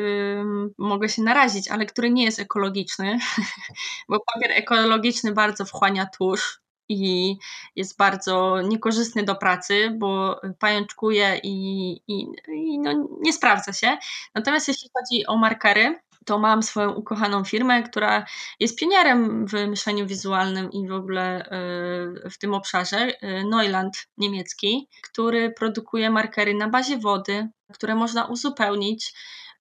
mogę 0.77 1.09
się 1.09 1.21
narazić, 1.21 1.71
ale 1.71 1.85
który 1.85 2.09
nie 2.09 2.25
jest 2.25 2.39
ekologiczny, 2.39 3.17
bo 4.09 4.19
papier 4.33 4.51
ekologiczny 4.51 5.31
bardzo 5.31 5.65
wchłania 5.65 6.05
tłuszcz 6.17 6.59
i 6.89 7.35
jest 7.75 7.97
bardzo 7.97 8.61
niekorzystny 8.61 9.23
do 9.23 9.35
pracy, 9.35 9.91
bo 9.97 10.41
pajączkuje 10.59 11.39
i, 11.43 11.91
i, 12.07 12.27
i 12.47 12.79
no, 12.79 13.07
nie 13.21 13.33
sprawdza 13.33 13.73
się. 13.73 13.97
Natomiast 14.35 14.67
jeśli 14.67 14.89
chodzi 14.93 15.25
o 15.25 15.37
markery, 15.37 15.99
to 16.25 16.39
mam 16.39 16.63
swoją 16.63 16.91
ukochaną 16.91 17.43
firmę, 17.43 17.83
która 17.83 18.25
jest 18.59 18.79
pionierem 18.79 19.47
w 19.47 19.53
myśleniu 19.53 20.07
wizualnym 20.07 20.71
i 20.71 20.87
w 20.87 20.93
ogóle 20.93 21.45
e, 21.45 22.29
w 22.29 22.37
tym 22.37 22.53
obszarze. 22.53 22.97
E, 22.97 23.43
Neuland 23.43 24.07
niemiecki, 24.17 24.89
który 25.03 25.51
produkuje 25.51 26.09
markery 26.09 26.53
na 26.53 26.69
bazie 26.69 26.97
wody, 26.97 27.49
które 27.73 27.95
można 27.95 28.25
uzupełnić, 28.25 29.13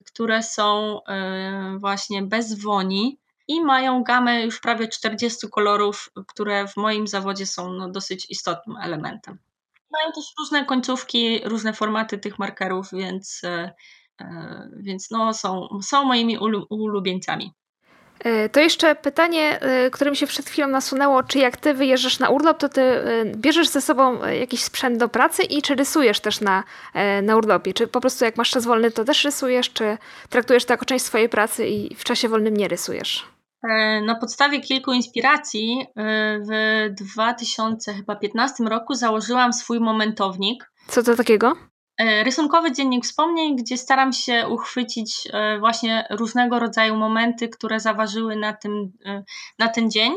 które 0.05 0.43
są 0.43 0.99
e, 1.05 1.77
właśnie 1.79 2.23
bez 2.23 2.61
woni 2.63 3.19
i 3.49 3.61
mają 3.61 4.03
gamę 4.03 4.43
już 4.43 4.61
prawie 4.61 4.89
40 4.89 5.49
kolorów, 5.49 6.11
które 6.27 6.69
w 6.69 6.77
moim 6.77 7.07
zawodzie 7.07 7.47
są 7.47 7.73
no, 7.73 7.89
dosyć 7.89 8.31
istotnym 8.31 8.77
elementem. 8.77 9.39
Mają 9.91 10.13
też 10.13 10.25
różne 10.39 10.65
końcówki, 10.65 11.41
różne 11.45 11.73
formaty 11.73 12.19
tych 12.19 12.39
markerów, 12.39 12.89
więc 12.93 13.43
więc 14.77 15.11
no, 15.11 15.35
są, 15.35 15.69
są 15.83 16.05
moimi 16.05 16.39
ulubieńcami. 16.71 17.53
E, 18.25 18.49
to 18.49 18.61
jeszcze 18.61 18.95
pytanie, 18.95 19.61
e, 19.61 19.91
które 19.91 20.11
mi 20.11 20.17
się 20.17 20.27
przed 20.27 20.47
chwilą 20.47 20.69
nasunęło, 20.69 21.23
czy 21.23 21.39
jak 21.39 21.57
ty 21.57 21.75
wyjeżdżasz 21.75 22.19
na 22.19 22.29
urlop, 22.29 22.59
to 22.59 22.69
ty 22.69 22.83
bierzesz 23.37 23.69
ze 23.69 23.81
sobą 23.81 24.27
jakiś 24.27 24.63
sprzęt 24.63 24.99
do 24.99 25.09
pracy 25.09 25.43
i 25.43 25.63
czy 25.63 25.75
rysujesz 25.75 26.21
też 26.21 26.41
na, 26.41 26.65
na 27.23 27.37
urlopie? 27.37 27.75
Czy 27.75 27.87
po 27.87 28.01
prostu 28.01 28.25
jak 28.25 28.37
masz 28.37 28.51
czas 28.51 28.65
wolny, 28.65 28.91
to 28.91 29.05
też 29.05 29.25
rysujesz, 29.25 29.73
czy 29.73 29.99
traktujesz 30.29 30.65
to 30.65 30.73
jako 30.73 30.85
część 30.85 31.05
swojej 31.05 31.29
pracy 31.29 31.67
i 31.67 31.95
w 31.95 32.05
czasie 32.05 32.29
wolnym 32.29 32.57
nie 32.57 32.69
rysujesz? 32.69 33.27
Na 34.07 34.15
podstawie 34.21 34.61
kilku 34.61 34.93
inspiracji 34.93 35.87
w 36.41 36.95
2015 37.15 38.65
roku 38.65 38.95
założyłam 38.95 39.53
swój 39.53 39.81
momentownik. 39.81 40.71
Co 40.89 41.03
to 41.03 41.17
takiego? 41.17 41.57
E, 41.99 42.25
rysunkowy 42.25 42.73
dziennik 42.73 43.05
wspomnień, 43.05 43.57
gdzie 43.57 43.79
staram 43.79 44.13
się 44.13 44.49
uchwycić 44.49 45.29
e, 45.33 45.59
właśnie 45.59 46.07
różnego 46.11 46.59
rodzaju 46.59 46.97
momenty, 46.97 47.49
które 47.49 47.81
zaważyły 47.81 48.37
na, 48.37 48.53
tym, 48.53 48.93
e, 49.07 49.25
na 49.59 49.69
ten 49.69 49.91
dzień. 49.91 50.13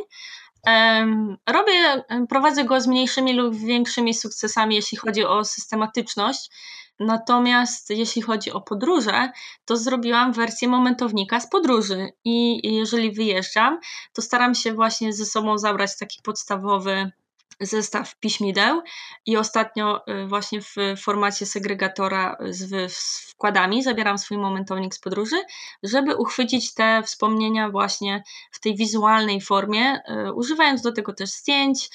Robię, 1.50 2.04
prowadzę 2.30 2.64
go 2.64 2.82
z 2.82 2.88
mniejszymi 2.88 3.34
lub 3.34 3.56
większymi 3.56 4.14
sukcesami, 4.14 4.76
jeśli 4.76 4.98
chodzi 4.98 5.26
o 5.26 5.46
systematyczność. 5.46 6.52
Natomiast 7.00 7.90
jeśli 7.90 8.22
chodzi 8.22 8.52
o 8.52 8.62
podróże, 8.62 9.32
to 9.66 9.78
zrobiłam 9.78 10.34
wersję 10.34 10.68
momentownika 10.68 11.40
z 11.40 11.50
podróży 11.50 12.10
i 12.24 12.60
jeżeli 12.76 13.12
wyjeżdżam, 13.12 13.80
to 14.14 14.22
staram 14.22 14.56
się 14.56 14.74
właśnie 14.74 15.14
ze 15.14 15.26
sobą 15.26 15.58
zabrać 15.58 15.98
taki 15.98 16.22
podstawowy 16.24 17.12
zestaw 17.60 18.20
piśmideł 18.20 18.82
i 19.26 19.38
ostatnio 19.38 20.02
y, 20.08 20.28
właśnie 20.28 20.62
w 20.62 20.76
formacie 21.02 21.46
segregatora 21.46 22.38
z, 22.50 22.94
wkładami 23.30 23.84
zabieram 23.84 24.18
swój 24.18 24.38
momentownik 24.38 24.96
z 24.96 25.00
podróży, 25.00 25.36
żeby 25.84 26.16
uchwycić 26.16 26.74
te 26.74 27.04
wspomnienia 27.04 27.70
właśnie 27.70 28.24
w 28.52 28.60
tej 28.60 28.76
wizualnej 28.76 29.42
formie, 29.42 30.00
y, 30.28 30.34
używając 30.34 30.82
do 30.82 30.92
tego 30.92 31.14
też 31.14 31.30
zdjęć, 31.30 31.90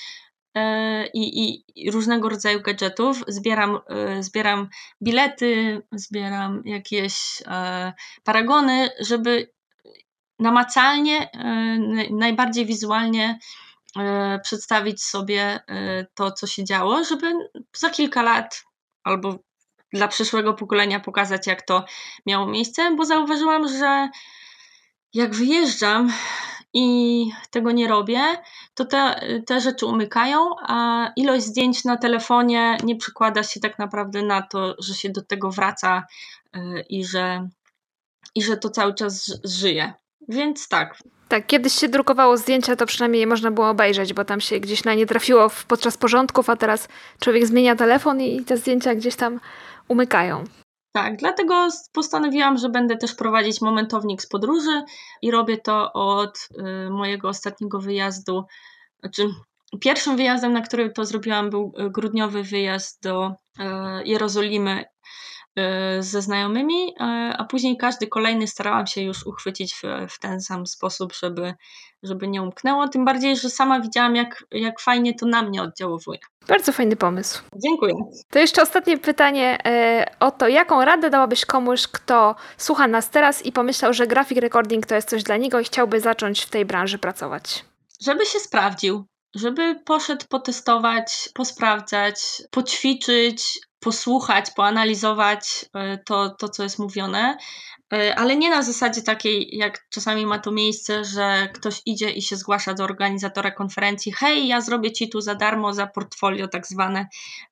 y, 0.58 0.60
i, 1.14 1.44
i, 1.44 1.64
i, 1.76 1.90
różnego 1.90 2.28
rodzaju 2.28 2.60
gadżetów. 2.60 3.24
Zbieram, 3.28 3.80
zbieram 4.20 4.68
bilety, 5.02 5.82
zbieram 5.92 6.62
jakieś 6.64 7.42
paragony, 8.24 8.90
żeby 9.00 9.52
namacalnie, 10.38 11.30
najbardziej 12.10 12.66
wizualnie 12.66 13.38
E, 13.38 13.71
przedstawić 14.42 15.02
sobie 15.02 15.60
e, 15.66 16.06
to, 16.14 16.32
co 16.32 16.46
się 16.46 16.64
działo, 16.64 17.04
żeby 17.04 17.32
za 17.76 17.90
kilka 17.90 18.22
lat 18.22 18.64
albo 19.04 19.38
dla 19.92 20.08
przyszłego 20.08 20.54
pokolenia 20.54 21.00
pokazać, 21.00 21.46
jak 21.46 21.62
to 21.62 21.84
miało 22.26 22.46
miejsce, 22.46 22.96
bo 22.96 23.04
zauważyłam, 23.04 23.68
że 23.68 24.08
jak 25.14 25.34
wyjeżdżam 25.34 26.12
i 26.74 27.30
tego 27.50 27.70
nie 27.70 27.88
robię, 27.88 28.20
to 28.74 28.84
te, 28.84 29.20
te 29.46 29.60
rzeczy 29.60 29.86
umykają, 29.86 30.38
a 30.60 31.08
ilość 31.16 31.44
zdjęć 31.44 31.84
na 31.84 31.96
telefonie 31.96 32.76
nie 32.84 32.96
przykłada 32.96 33.42
się 33.42 33.60
tak 33.60 33.78
naprawdę 33.78 34.22
na 34.22 34.42
to, 34.42 34.74
że 34.78 34.94
się 34.94 35.10
do 35.10 35.22
tego 35.22 35.50
wraca 35.50 36.06
e, 36.52 36.80
i 36.80 37.04
że, 37.04 37.48
i 38.34 38.42
że 38.42 38.56
to 38.56 38.70
cały 38.70 38.94
czas 38.94 39.40
żyje. 39.44 39.94
Więc 40.28 40.68
tak, 40.68 41.02
tak, 41.32 41.46
kiedyś 41.46 41.72
się 41.72 41.88
drukowało 41.88 42.36
zdjęcia, 42.36 42.76
to 42.76 42.86
przynajmniej 42.86 43.20
je 43.20 43.26
można 43.26 43.50
było 43.50 43.68
obejrzeć, 43.68 44.14
bo 44.14 44.24
tam 44.24 44.40
się 44.40 44.60
gdzieś 44.60 44.84
na 44.84 44.94
nie 44.94 45.06
trafiło 45.06 45.50
podczas 45.68 45.96
porządków, 45.96 46.50
a 46.50 46.56
teraz 46.56 46.88
człowiek 47.20 47.46
zmienia 47.46 47.76
telefon 47.76 48.20
i 48.20 48.44
te 48.44 48.56
zdjęcia 48.56 48.94
gdzieś 48.94 49.16
tam 49.16 49.40
umykają. 49.88 50.44
Tak, 50.92 51.16
dlatego 51.16 51.68
postanowiłam, 51.92 52.58
że 52.58 52.68
będę 52.68 52.96
też 52.96 53.14
prowadzić 53.14 53.60
momentownik 53.60 54.22
z 54.22 54.26
podróży 54.26 54.82
i 55.22 55.30
robię 55.30 55.58
to 55.58 55.92
od 55.92 56.48
y, 56.86 56.90
mojego 56.90 57.28
ostatniego 57.28 57.80
wyjazdu. 57.80 58.44
Znaczy, 59.00 59.28
pierwszym 59.80 60.16
wyjazdem, 60.16 60.52
na 60.52 60.60
który 60.60 60.90
to 60.90 61.04
zrobiłam, 61.04 61.50
był 61.50 61.72
y, 61.78 61.90
grudniowy 61.90 62.42
wyjazd 62.42 63.02
do 63.02 63.28
y, 63.28 63.62
Jerozolimy 64.04 64.84
ze 66.00 66.22
znajomymi, 66.22 66.94
e, 67.00 67.04
a 67.38 67.44
później 67.44 67.76
każdy 67.76 68.06
kolejny 68.06 68.46
starałam 68.46 68.86
się 68.86 69.02
już 69.02 69.26
uchwycić 69.26 69.74
w, 69.74 69.82
w, 70.08 70.18
ten 70.18 70.40
sam 70.40 70.66
sposób, 70.66 71.12
żeby, 71.14 71.54
żeby 72.02 72.28
nie 72.28 72.42
umknęło. 72.42 72.88
Tym 72.88 73.04
bardziej, 73.04 73.36
że 73.36 73.50
sama 73.50 73.80
widziałam, 73.80 74.16
jak, 74.16 74.44
jak 74.50 74.80
fajnie 74.80 75.14
to 75.14 75.26
na 75.26 75.42
mnie 75.42 75.62
oddziałuje. 75.62 76.18
Bardzo 76.48 76.72
fajny 76.72 76.96
pomysł. 76.96 77.42
Dziękuję. 77.56 77.94
To 78.30 78.38
jeszcze 78.38 78.62
ostatnie 78.62 78.98
pytanie 78.98 79.58
e, 79.66 80.10
o 80.20 80.30
to, 80.30 80.48
jaką 80.48 80.84
radę 80.84 81.10
dałabyś 81.10 81.44
komuś, 81.44 81.86
kto 81.86 82.34
słucha 82.56 82.88
nas 82.88 83.10
teraz 83.10 83.46
i 83.46 83.52
pomyślał, 83.52 83.92
że 83.92 84.06
graphic 84.06 84.38
recording 84.38 84.86
to 84.86 84.94
jest 84.94 85.10
coś 85.10 85.22
dla 85.22 85.36
niego 85.36 85.60
i 85.60 85.64
chciałby 85.64 86.00
zacząć 86.00 86.42
w 86.42 86.50
tej 86.50 86.64
branży 86.64 86.98
pracować? 86.98 87.64
Żeby 88.00 88.26
się 88.26 88.38
sprawdził, 88.40 89.04
żeby 89.34 89.80
poszedł 89.84 90.24
potestować, 90.28 91.28
posprawdzać, 91.34 92.42
poćwiczyć, 92.50 93.60
posłuchać, 93.82 94.50
poanalizować 94.56 95.64
e, 95.74 95.98
to, 95.98 96.30
to, 96.30 96.48
co 96.48 96.62
jest 96.62 96.78
mówione, 96.78 97.36
e, 97.92 98.18
ale 98.18 98.36
nie 98.36 98.50
na 98.50 98.62
zasadzie 98.62 99.02
takiej, 99.02 99.56
jak 99.56 99.86
czasami 99.90 100.26
ma 100.26 100.38
to 100.38 100.50
miejsce, 100.50 101.04
że 101.04 101.48
ktoś 101.54 101.82
idzie 101.86 102.10
i 102.10 102.22
się 102.22 102.36
zgłasza 102.36 102.74
do 102.74 102.84
organizatora 102.84 103.50
konferencji, 103.50 104.12
hej, 104.12 104.48
ja 104.48 104.60
zrobię 104.60 104.92
ci 104.92 105.08
tu 105.08 105.20
za 105.20 105.34
darmo, 105.34 105.74
za 105.74 105.86
portfolio 105.86 106.48
tak 106.48 106.66
zwane 106.66 107.06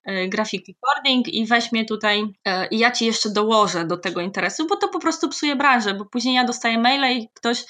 e, 0.04 0.28
graphic 0.28 0.68
recording 0.68 1.28
i 1.28 1.46
weźmie 1.46 1.84
tutaj 1.84 2.26
i 2.70 2.78
ja 2.78 2.90
ci 2.90 3.06
jeszcze 3.06 3.30
dołożę 3.30 3.86
do 3.86 3.96
tego 3.96 4.20
interesu, 4.20 4.66
bo 4.66 4.76
to 4.76 4.88
po 4.88 4.98
prostu 4.98 5.28
psuje 5.28 5.56
branżę, 5.56 5.94
bo 5.94 6.04
później 6.04 6.34
ja 6.34 6.44
dostaję 6.44 6.78
maile 6.78 7.18
i 7.18 7.28
ktoś 7.34 7.64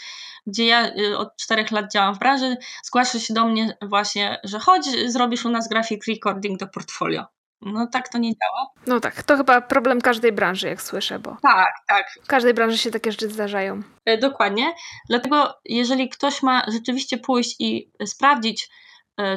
gdzie 0.46 0.66
ja 0.66 0.90
od 1.16 1.36
czterech 1.36 1.70
lat 1.70 1.92
działam 1.92 2.14
w 2.14 2.18
branży, 2.18 2.56
zgłasza 2.84 3.18
się 3.18 3.34
do 3.34 3.46
mnie 3.46 3.76
właśnie, 3.82 4.40
że 4.44 4.58
chodź, 4.58 4.84
zrobisz 5.06 5.44
u 5.44 5.50
nas 5.50 5.68
graphic 5.68 6.06
recording 6.08 6.58
do 6.58 6.66
portfolio. 6.66 7.39
No 7.62 7.86
tak 7.86 8.08
to 8.08 8.18
nie 8.18 8.30
działa. 8.30 8.66
No 8.86 9.00
tak, 9.00 9.22
to 9.22 9.36
chyba 9.36 9.60
problem 9.60 10.00
każdej 10.00 10.32
branży, 10.32 10.68
jak 10.68 10.82
słyszę, 10.82 11.18
bo. 11.18 11.36
Tak, 11.42 11.74
tak. 11.88 12.06
W 12.24 12.26
każdej 12.26 12.54
branży 12.54 12.78
się 12.78 12.90
takie 12.90 13.10
rzeczy 13.12 13.28
zdarzają. 13.28 13.82
E, 14.04 14.18
dokładnie. 14.18 14.72
Dlatego, 15.08 15.54
jeżeli 15.64 16.08
ktoś 16.08 16.42
ma 16.42 16.62
rzeczywiście 16.68 17.18
pójść 17.18 17.56
i 17.58 17.92
sprawdzić, 18.06 18.70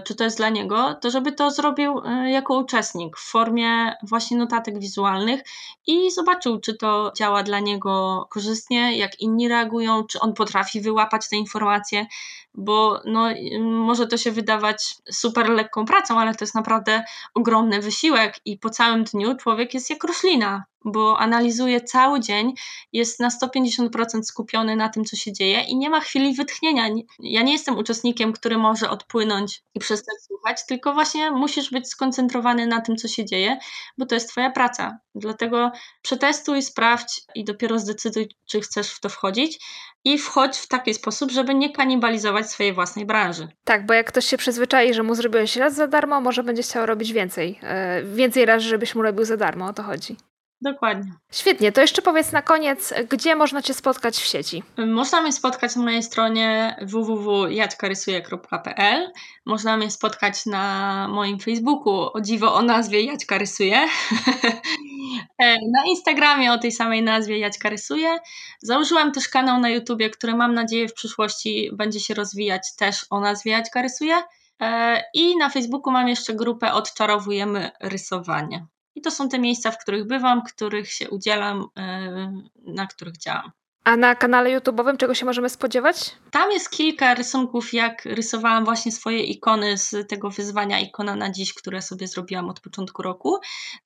czy 0.03 0.15
to 0.15 0.23
jest 0.23 0.37
dla 0.37 0.49
niego, 0.49 0.95
to 1.01 1.11
żeby 1.11 1.31
to 1.31 1.51
zrobił 1.51 2.01
e, 2.05 2.31
jako 2.31 2.57
uczestnik 2.57 3.17
w 3.17 3.31
formie 3.31 3.93
właśnie 4.03 4.37
notatek 4.37 4.79
wizualnych 4.79 5.41
i 5.87 6.11
zobaczył, 6.11 6.59
czy 6.59 6.77
to 6.77 7.11
działa 7.17 7.43
dla 7.43 7.59
niego 7.59 8.25
korzystnie, 8.29 8.97
jak 8.97 9.19
inni 9.19 9.47
reagują, 9.47 10.03
czy 10.03 10.19
on 10.19 10.33
potrafi 10.33 10.81
wyłapać 10.81 11.29
te 11.29 11.35
informacje, 11.35 12.05
bo 12.53 13.01
no, 13.05 13.27
może 13.61 14.07
to 14.07 14.17
się 14.17 14.31
wydawać 14.31 14.95
super 15.11 15.49
lekką 15.49 15.85
pracą, 15.85 16.19
ale 16.19 16.35
to 16.35 16.43
jest 16.43 16.55
naprawdę 16.55 17.03
ogromny 17.33 17.81
wysiłek 17.81 18.39
i 18.45 18.57
po 18.57 18.69
całym 18.69 19.03
dniu 19.03 19.35
człowiek 19.35 19.73
jest 19.73 19.89
jak 19.89 20.03
roślina. 20.03 20.63
Bo 20.85 21.19
analizuje 21.19 21.81
cały 21.81 22.19
dzień, 22.19 22.53
jest 22.93 23.19
na 23.19 23.29
150% 23.29 24.23
skupiony 24.23 24.75
na 24.75 24.89
tym, 24.89 25.05
co 25.05 25.15
się 25.15 25.33
dzieje 25.33 25.61
i 25.61 25.75
nie 25.77 25.89
ma 25.89 25.99
chwili 25.99 26.35
wytchnienia. 26.35 26.89
Ja 27.19 27.43
nie 27.43 27.51
jestem 27.51 27.77
uczestnikiem, 27.77 28.33
który 28.33 28.57
może 28.57 28.89
odpłynąć 28.89 29.63
i 29.75 29.79
przestać 29.79 30.15
słuchać, 30.27 30.65
tylko 30.65 30.93
właśnie 30.93 31.31
musisz 31.31 31.71
być 31.71 31.89
skoncentrowany 31.89 32.67
na 32.67 32.81
tym, 32.81 32.95
co 32.95 33.07
się 33.07 33.25
dzieje, 33.25 33.57
bo 33.97 34.05
to 34.05 34.15
jest 34.15 34.29
Twoja 34.29 34.51
praca. 34.51 34.97
Dlatego 35.15 35.71
przetestuj, 36.01 36.61
sprawdź 36.61 37.21
i 37.35 37.45
dopiero 37.45 37.79
zdecyduj, 37.79 38.29
czy 38.45 38.61
chcesz 38.61 38.91
w 38.91 38.99
to 38.99 39.09
wchodzić 39.09 39.59
i 40.03 40.17
wchodź 40.17 40.57
w 40.57 40.67
taki 40.67 40.93
sposób, 40.93 41.31
żeby 41.31 41.55
nie 41.55 41.73
kanibalizować 41.73 42.51
swojej 42.51 42.73
własnej 42.73 43.05
branży. 43.05 43.47
Tak, 43.63 43.85
bo 43.85 43.93
jak 43.93 44.07
ktoś 44.07 44.25
się 44.25 44.37
przyzwyczai, 44.37 44.93
że 44.93 45.03
mu 45.03 45.15
zrobiłeś 45.15 45.55
raz 45.55 45.75
za 45.75 45.87
darmo, 45.87 46.21
może 46.21 46.43
będzie 46.43 46.63
chciał 46.63 46.85
robić 46.85 47.13
więcej. 47.13 47.59
Yy, 48.03 48.15
więcej 48.15 48.45
razy, 48.45 48.67
żebyś 48.67 48.95
mu 48.95 49.01
robił 49.01 49.25
za 49.25 49.37
darmo, 49.37 49.65
o 49.65 49.73
to 49.73 49.83
chodzi. 49.83 50.17
Dokładnie. 50.63 51.11
Świetnie, 51.31 51.71
to 51.71 51.81
jeszcze 51.81 52.01
powiedz 52.01 52.31
na 52.31 52.41
koniec, 52.41 52.93
gdzie 53.09 53.35
można 53.35 53.61
Cię 53.61 53.73
spotkać 53.73 54.17
w 54.17 54.25
sieci? 54.25 54.63
Można 54.77 55.21
mnie 55.21 55.31
spotkać 55.31 55.75
na 55.75 55.83
mojej 55.83 56.03
stronie 56.03 56.75
www.jaćkarysuje.pl 56.81 59.11
Można 59.45 59.77
mnie 59.77 59.91
spotkać 59.91 60.45
na 60.45 61.07
moim 61.07 61.39
Facebooku, 61.39 62.09
o 62.13 62.21
dziwo 62.21 62.55
o 62.55 62.61
nazwie 62.61 63.01
Jaćka 63.01 63.37
Rysuje. 63.37 63.79
Na 65.75 65.85
Instagramie 65.85 66.51
o 66.51 66.57
tej 66.57 66.71
samej 66.71 67.03
nazwie 67.03 67.37
Jaćka 67.37 67.69
Rysuje. 67.69 68.17
Założyłam 68.61 69.11
też 69.11 69.29
kanał 69.29 69.59
na 69.59 69.69
YouTubie, 69.69 70.09
który 70.09 70.35
mam 70.35 70.53
nadzieję 70.53 70.87
w 70.87 70.93
przyszłości 70.93 71.69
będzie 71.73 71.99
się 71.99 72.13
rozwijać 72.13 72.75
też 72.77 73.05
o 73.09 73.19
nazwie 73.19 73.51
Jaćka 73.51 73.81
Rysuje. 73.81 74.15
I 75.13 75.37
na 75.37 75.49
Facebooku 75.49 75.93
mam 75.93 76.07
jeszcze 76.07 76.33
grupę 76.33 76.73
Odczarowujemy 76.73 77.71
rysowanie. 77.81 78.67
I 78.95 79.01
to 79.01 79.11
są 79.11 79.29
te 79.29 79.39
miejsca, 79.39 79.71
w 79.71 79.77
których 79.77 80.07
bywam, 80.07 80.41
których 80.41 80.91
się 80.91 81.09
udzielam, 81.09 81.65
e, 81.77 82.33
na 82.65 82.87
których 82.87 83.17
działam. 83.17 83.51
A 83.83 83.97
na 83.97 84.15
kanale 84.15 84.59
YouTube'owym 84.59 84.97
czego 84.97 85.13
się 85.13 85.25
możemy 85.25 85.49
spodziewać? 85.49 86.15
Tam 86.31 86.51
jest 86.51 86.69
kilka 86.69 87.13
rysunków, 87.13 87.73
jak 87.73 88.05
rysowałam 88.05 88.65
właśnie 88.65 88.91
swoje 88.91 89.23
ikony 89.23 89.77
z 89.77 90.09
tego 90.09 90.29
wyzwania 90.29 90.79
ikona 90.79 91.15
na 91.15 91.31
dziś, 91.31 91.53
które 91.53 91.81
sobie 91.81 92.07
zrobiłam 92.07 92.49
od 92.49 92.59
początku 92.59 93.01
roku. 93.01 93.37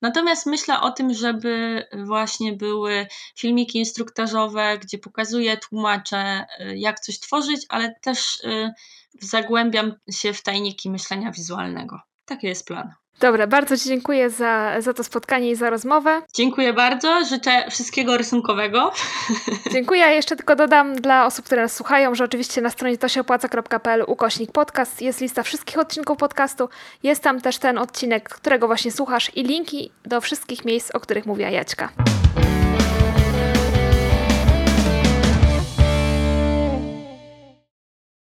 Natomiast 0.02 0.46
myślę 0.46 0.80
o 0.80 0.90
tym, 0.90 1.14
żeby 1.14 1.84
właśnie 2.04 2.52
były 2.52 3.06
filmiki 3.36 3.78
instruktażowe, 3.78 4.78
gdzie 4.78 4.98
pokazuję, 4.98 5.56
tłumaczę, 5.56 6.46
e, 6.58 6.76
jak 6.76 7.00
coś 7.00 7.20
tworzyć, 7.20 7.66
ale 7.68 7.94
też 8.00 8.44
e, 8.44 8.74
zagłębiam 9.20 9.94
się 10.10 10.32
w 10.32 10.42
tajniki 10.42 10.90
myślenia 10.90 11.30
wizualnego. 11.30 12.00
Taki 12.24 12.46
jest 12.46 12.66
plan. 12.66 12.94
Dobra, 13.20 13.46
bardzo 13.46 13.76
Ci 13.76 13.88
dziękuję 13.88 14.30
za, 14.30 14.80
za 14.80 14.94
to 14.94 15.04
spotkanie 15.04 15.50
i 15.50 15.54
za 15.54 15.70
rozmowę. 15.70 16.22
Dziękuję 16.34 16.72
bardzo, 16.72 17.24
życzę 17.24 17.70
wszystkiego 17.70 18.16
rysunkowego. 18.16 18.92
Dziękuję. 19.72 20.06
Jeszcze 20.06 20.36
tylko 20.36 20.56
dodam 20.56 20.96
dla 20.96 21.26
osób, 21.26 21.44
które 21.44 21.62
nas 21.62 21.76
słuchają, 21.76 22.14
że 22.14 22.24
oczywiście 22.24 22.60
na 22.60 22.70
stronie 22.70 22.98
tosiopłaca.pl 22.98 24.04
ukośnik 24.06 24.52
podcast 24.52 25.02
jest 25.02 25.20
lista 25.20 25.42
wszystkich 25.42 25.78
odcinków 25.78 26.18
podcastu. 26.18 26.68
Jest 27.02 27.22
tam 27.22 27.40
też 27.40 27.58
ten 27.58 27.78
odcinek, 27.78 28.28
którego 28.28 28.66
właśnie 28.66 28.92
słuchasz 28.92 29.30
i 29.36 29.42
linki 29.42 29.90
do 30.04 30.20
wszystkich 30.20 30.64
miejsc, 30.64 30.90
o 30.94 31.00
których 31.00 31.26
mówiła 31.26 31.50
Jaćka. 31.50 31.88